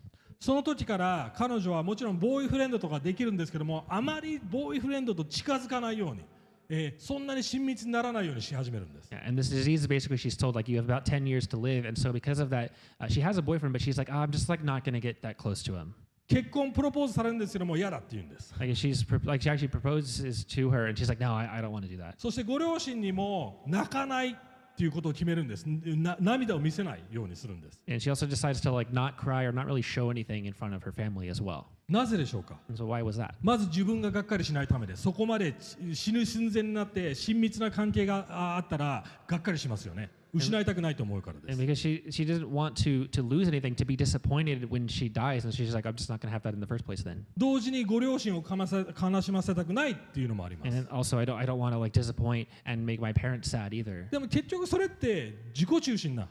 [0.43, 6.25] その時から彼女はもちろんボーイフレンドとかできるんですけども、あまりボーイフレンドと近づかないように、
[6.69, 9.09] えーそんなに親密にならないようにし始めるんです。
[9.13, 11.97] Yeah, and this disease, basically, she's told like you have about 10 years to live, and
[11.97, 14.49] so because of that, uh, she has a boyfriend, but she's like, oh, I'm just
[14.49, 15.95] like not gonna get that close to him.
[16.27, 18.53] 結婚プロポーズされるんですけども嫌だって言うんです。
[18.59, 21.87] Like she's like she actually proposes to her, and she's like, no, I, I don't want
[21.87, 22.15] to do that.
[22.19, 24.37] そしてご両親にも泣かない
[24.73, 25.65] っていうことを決めるんです。
[25.67, 27.81] な涙を見せないようにするんです。
[27.87, 30.83] And she also decides to like not cry or not really show anything in front of
[30.83, 31.65] her family as well.
[31.89, 33.35] なぜでしょうか so why was that?
[33.43, 44.69] まず自分ががっかりしないためでそこまでち死ぬ寸前になって親密な関係がああったらがっかりしますよね失いたくないと思うからで And す because she she doesn't want to to lose anything, to be disappointed
[44.71, 46.85] when she dies, and she's like, I'm just not gonna have that in the first
[46.85, 47.25] place then.
[47.37, 53.01] 同時にご両親をかませ悲しませたくないっていうのもありま And す then also, I don't I don't want to like disappoint and make
[53.01, 54.09] my parents sad either.
[54.11, 56.29] でも結局それって自己中心な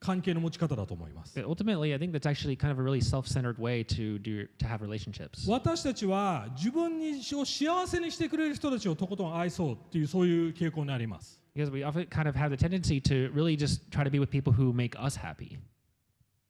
[0.00, 4.66] 関係の持ち方だと思います ultimately, I think that's actually kind of a really self-centered way to do to
[4.66, 5.48] have relationships.
[5.48, 14.19] 私たちは自分にを幸せにしてくれる人たちをとことん愛そうっていうそういう傾向にあります Because we often kind of have the tendency to really just try to be
[14.19, 15.57] with people who make us happy.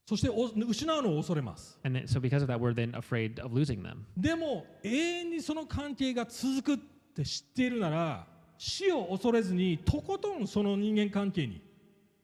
[0.08, 4.06] そしてお失うのを恐れます And then, so because of that, we're then afraid of losing them.
[4.16, 6.78] でも永遠にその関係が続くっ
[7.16, 8.28] て知っているなら
[8.58, 11.62] 死を恐れずにとことんその人間関係に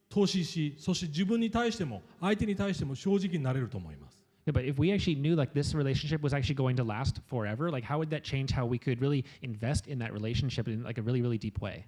[0.09, 7.19] 投資しそして自分に対しても相手に対しても正直になれると思います Yeah, but if we actually knew like this relationship was actually going to last
[7.28, 10.84] forever, like how would that change how we could really invest in that relationship in
[10.84, 11.86] like a really, really deep way?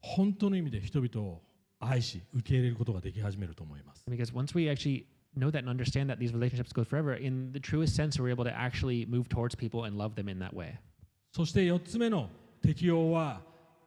[0.00, 1.42] 本当の意味で人々を
[1.80, 5.04] 愛し受け入れることができ始めると思います Because once we actually
[5.36, 8.44] know that and understand that these relationships go forever, in the truest sense, we're able
[8.44, 10.78] to actually move towards people and love them in that way.
[11.32, 12.30] そして4つ目の
[12.62, 13.42] 適用は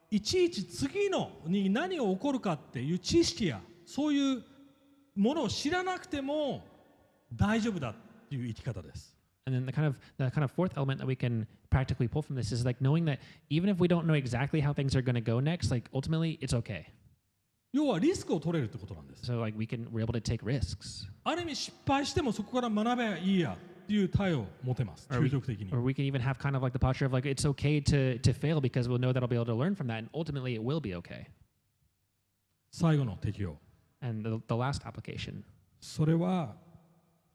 [0.09, 4.43] いちいち次のに何が起こるかっていう知識やそういう
[5.15, 6.63] ものを知らなくても
[7.33, 7.93] 大丈夫だっ
[8.29, 9.15] ていう生き方です
[9.46, 12.20] And then the kind of the kind of fourth element that we can practically pull
[12.22, 15.02] from this is like knowing that even if we don't know exactly how things are
[15.02, 16.86] going to go next, like ultimately it's okay.
[17.72, 26.20] 要はリスクを取れるってことなんです So like we can we're able to take risks, ある意味失敗してもそこから学べばいいやっていう態度を持てます究極的に or we can even
[26.20, 28.98] have kind of like the posture of like it's okay to to fail because we'll
[28.98, 31.26] know that I'll be able to learn from that, and ultimately it will be okay.
[32.72, 33.56] 最後の適用
[34.00, 35.42] And the, the last application
[35.80, 36.56] それは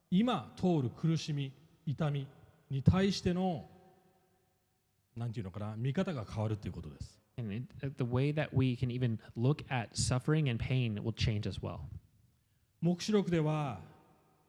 [0.09, 1.51] 今通る苦しみ
[1.86, 2.26] 痛み
[2.70, 3.64] に対しての
[5.16, 7.18] なんていうのかな見方が変わるっていうことです。
[7.38, 11.48] And it, uh, the way that we can even look at suffering and pain will change
[11.48, 11.78] as well.
[12.82, 13.80] 黙示録では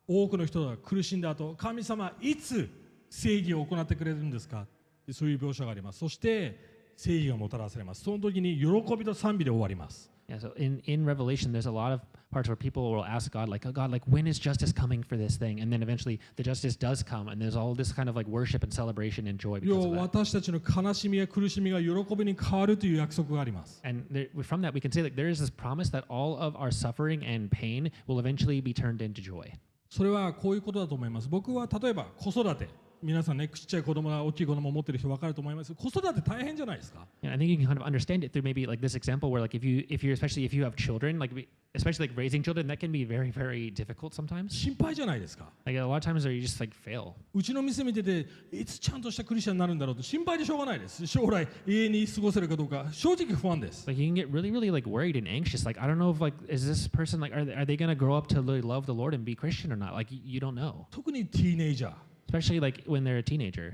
[0.07, 2.69] 多くの人が苦しんだ後神様いつ
[3.09, 4.65] 正義を行ってくれるんですか？
[5.11, 5.99] そういう描写があります。
[5.99, 8.03] そして正義がもたらされます。
[8.03, 13.48] その時に喜びと賛美で終わります Yeah, so in, in Revelation, there's a lot of parts where people will ask God,
[13.48, 15.60] like, oh, God, like, when is justice coming for this thing?
[15.60, 18.62] And then eventually the justice does come, and there's all this kind of like worship
[18.62, 20.18] and celebration and joy because 要 of は that.
[20.18, 26.38] 私たちの悲しみや苦しみが喜びに変わるという約束があります And there, from that, we can say that there is this promise that all
[26.38, 29.52] of our suffering and pain will eventually be turned into joy.
[29.90, 32.68] それはこういうことだと思います僕は例えば子育て
[33.01, 39.29] 皆さんねちっちゃい子供が大きい子供を持ってる人分かると思います子育て大変じゃないですか Yeah, I think you can kind of understand it through maybe like this example
[39.29, 41.31] where like if you if you're especially if you have children like
[41.75, 45.97] especially like raising children that can be very very difficult sometimes 心配じゃないですか like a lot
[45.97, 55.17] of times you just like fail うちの店見てていつちゃんとしたクリスチャンになるんだろうと心配でしょうがないです将来永遠に過ごせるかどうか正直不安です like you can get really really like worried
[55.17, 57.65] and anxious like i don't know if like is this person like are they, are
[57.65, 60.11] they to grow up to really love the lord and be christian or not like
[60.11, 61.93] you, you don't know 特にティーネイジャー
[62.27, 63.73] especially like when they're a teenager.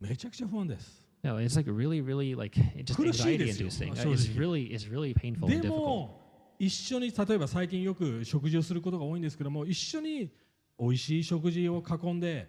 [0.00, 5.14] めちゃくちゃ不安です no it's like really really like it just anxiety inducing it's really it's really
[5.14, 5.78] painful で and difficult.
[5.78, 6.22] も
[6.58, 10.30] 一緒に例えば最近よく食事をすることが多いんですけども一緒に
[10.78, 12.48] 美味しい食事を囲んで、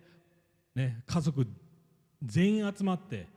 [0.76, 1.48] ね、家族
[2.24, 3.28] 全員集まって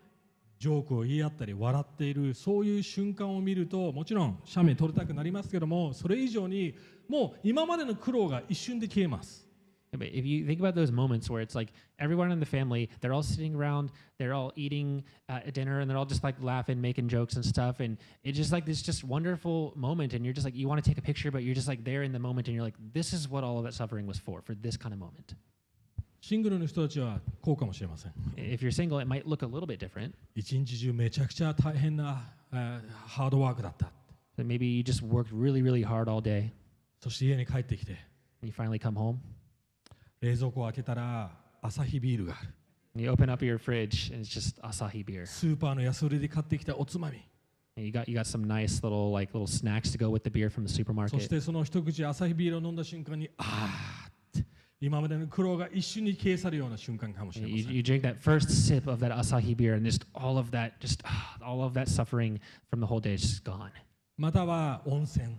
[0.59, 6.75] ジョークを言い合ったり笑っているそういう瞬間を見るともちろん写メ撮りたくなりますけどもそれ以上に
[7.09, 9.46] もう今までの苦労が一瞬で消えます。
[9.93, 13.55] if you think about those moments where it's like everyone in the family they're all sitting
[13.55, 17.37] around they're all eating uh, at dinner and they're all just like laughing making jokes
[17.37, 20.69] and stuff and it's just like this just wonderful moment and you're just like you
[20.69, 22.65] want to take a picture but you're just like there in the moment and you're
[22.65, 25.35] like this is what all of that suffering was for for this kind of moment
[28.37, 30.13] If you're single, it might look a little bit different.
[30.35, 32.21] 一日中めちゃくちゃ大変な、
[32.53, 33.93] uh, ハードワークだった。
[34.37, 36.51] So maybe you just worked really, really hard all day.
[37.01, 37.97] そして家に帰ってきて。
[38.43, 39.19] You finally come home.
[40.21, 41.31] 冷蔵庫を開けたら
[41.63, 42.53] アサヒビールがある。
[42.95, 45.27] you open up your fridge, and it's just Asahi beer.
[45.27, 47.19] スーパーの安売りで買ってきたおつまみ。
[47.77, 50.63] You got you got some nice little like little snacks to go with the beer from
[50.67, 51.29] the そし supermarket.
[51.29, 54.47] てその一口アサヒビールを飲んだ瞬間にあーって
[54.81, 60.51] 今までの苦労が一瞬に消え去るような瞬間かもしれ You, ません you drink that first sip of that Asahi beer, and just all of
[60.53, 62.41] that, just ah, all of that suffering
[62.71, 63.71] from the whole day is just gone.
[64.17, 65.37] または温泉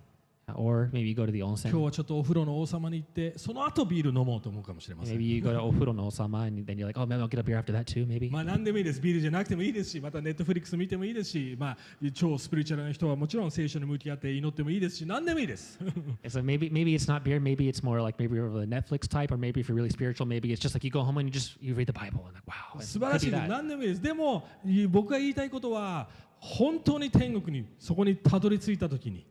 [0.55, 1.79] Or maybe you go to the 今日 onsen.
[1.81, 7.21] はちょっとお風呂の王様に行ってその後ビール飲もうと思うかもしれませ Maybe ん you go to Ofuro no Osama, and then you're like, oh, maybe
[7.21, 8.05] I'll get a beer after that too.
[8.07, 8.31] Maybe.
[8.31, 11.77] まあ何でもいいですビールじゃなくてもいいですしまたネットフリックス見てもいいですしまあ
[12.13, 15.93] 超スピリチュアルな人はもちろん聖書に向き合って祈ってもいいですし何でもいいです And
[16.29, 17.41] so maybe maybe it's not beer.
[17.41, 20.25] Maybe it's more like maybe you're the Netflix type, or maybe if you're really spiritual,
[20.25, 22.33] maybe it's just like you go home and you just you read the Bible and
[22.35, 23.47] like wow, it 素晴ら could し be いです that.
[23.49, 26.07] 何でもいいですでもい僕が言いたいことは
[26.39, 29.25] 本当に天国にそこにたどり着いた時に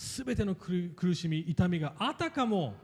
[0.00, 2.74] 全ての苦苦しみ痛みがあたかも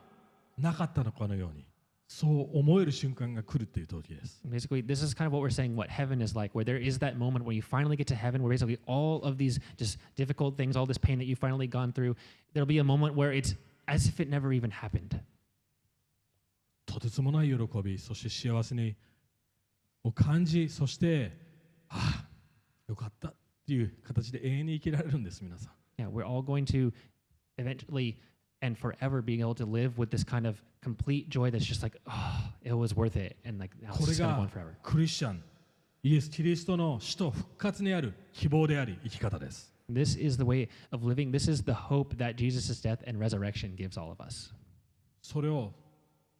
[0.58, 1.66] なかったのかのように
[2.08, 6.98] そう思える瞬間が来るっていう時です Basically, this is kind of what we're saying what heaven is like, where there is
[6.98, 10.56] that moment when you finally get to heaven, where basically all of these just difficult
[10.56, 12.14] things, all this pain that you've finally gone through,
[12.52, 13.54] there'll be a moment where it's
[13.88, 15.18] as if it never even happened.
[16.84, 18.94] とてつもない喜びそして幸せに
[20.04, 21.32] を感じそして
[21.88, 22.28] ああ
[22.88, 23.34] よかったっ
[23.66, 26.91] ていう形で永遠に生きられるんです皆さん Yeah, we're all going to
[27.57, 28.17] eventually
[28.61, 31.95] and forever being able to live with this kind of complete joy that's just like,
[32.07, 33.37] oh, it was worth it.
[33.43, 34.75] And like, now こ it's れ just going to go が on forever.
[34.83, 35.43] クリスチャン
[36.03, 41.31] イエス・キリストの死と復活にある希望であり生き方です This is the way of living.
[41.31, 44.53] This is the hope that Jesus' death and resurrection gives all of us.
[45.21, 45.73] それを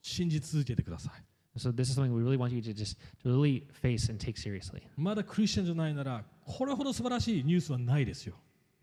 [0.01, 4.17] 信じ続けてください So this is something we really want you to just to really face and
[4.23, 4.81] take seriously.
[4.95, 8.35] まだクリスチャンじゃないならこれほど素晴らしいニュースはないですよ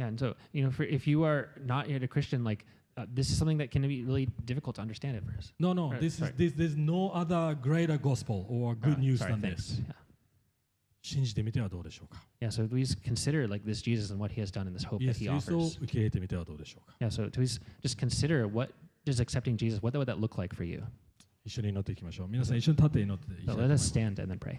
[0.02, 2.64] Yeah, and so you know, for, if you are not yet a Christian, like
[2.96, 5.52] uh, this is something that can be really difficult to understand at first.
[5.58, 6.32] No, no, Right, this is sorry.
[6.36, 9.78] this, there's no other greater gospel or good Uh, news sorry, than thanks.
[9.78, 9.82] this
[11.02, 12.48] 信じてみてはどうでしょうか Yeah.
[12.48, 15.02] yeah, so please consider like this Jesus and what he has done and this hope
[15.02, 15.78] イエ that ス・キ he リストを offers.
[15.82, 18.72] 受け入れてみてはどうでしょうか Yeah, so please just consider what
[19.06, 20.82] does accepting Jesus, what would that look like for you?
[21.44, 24.58] 一緒に祈っていきましょう皆さん一緒に立って祈っていきたい So と let 思いま us す stand and then pray.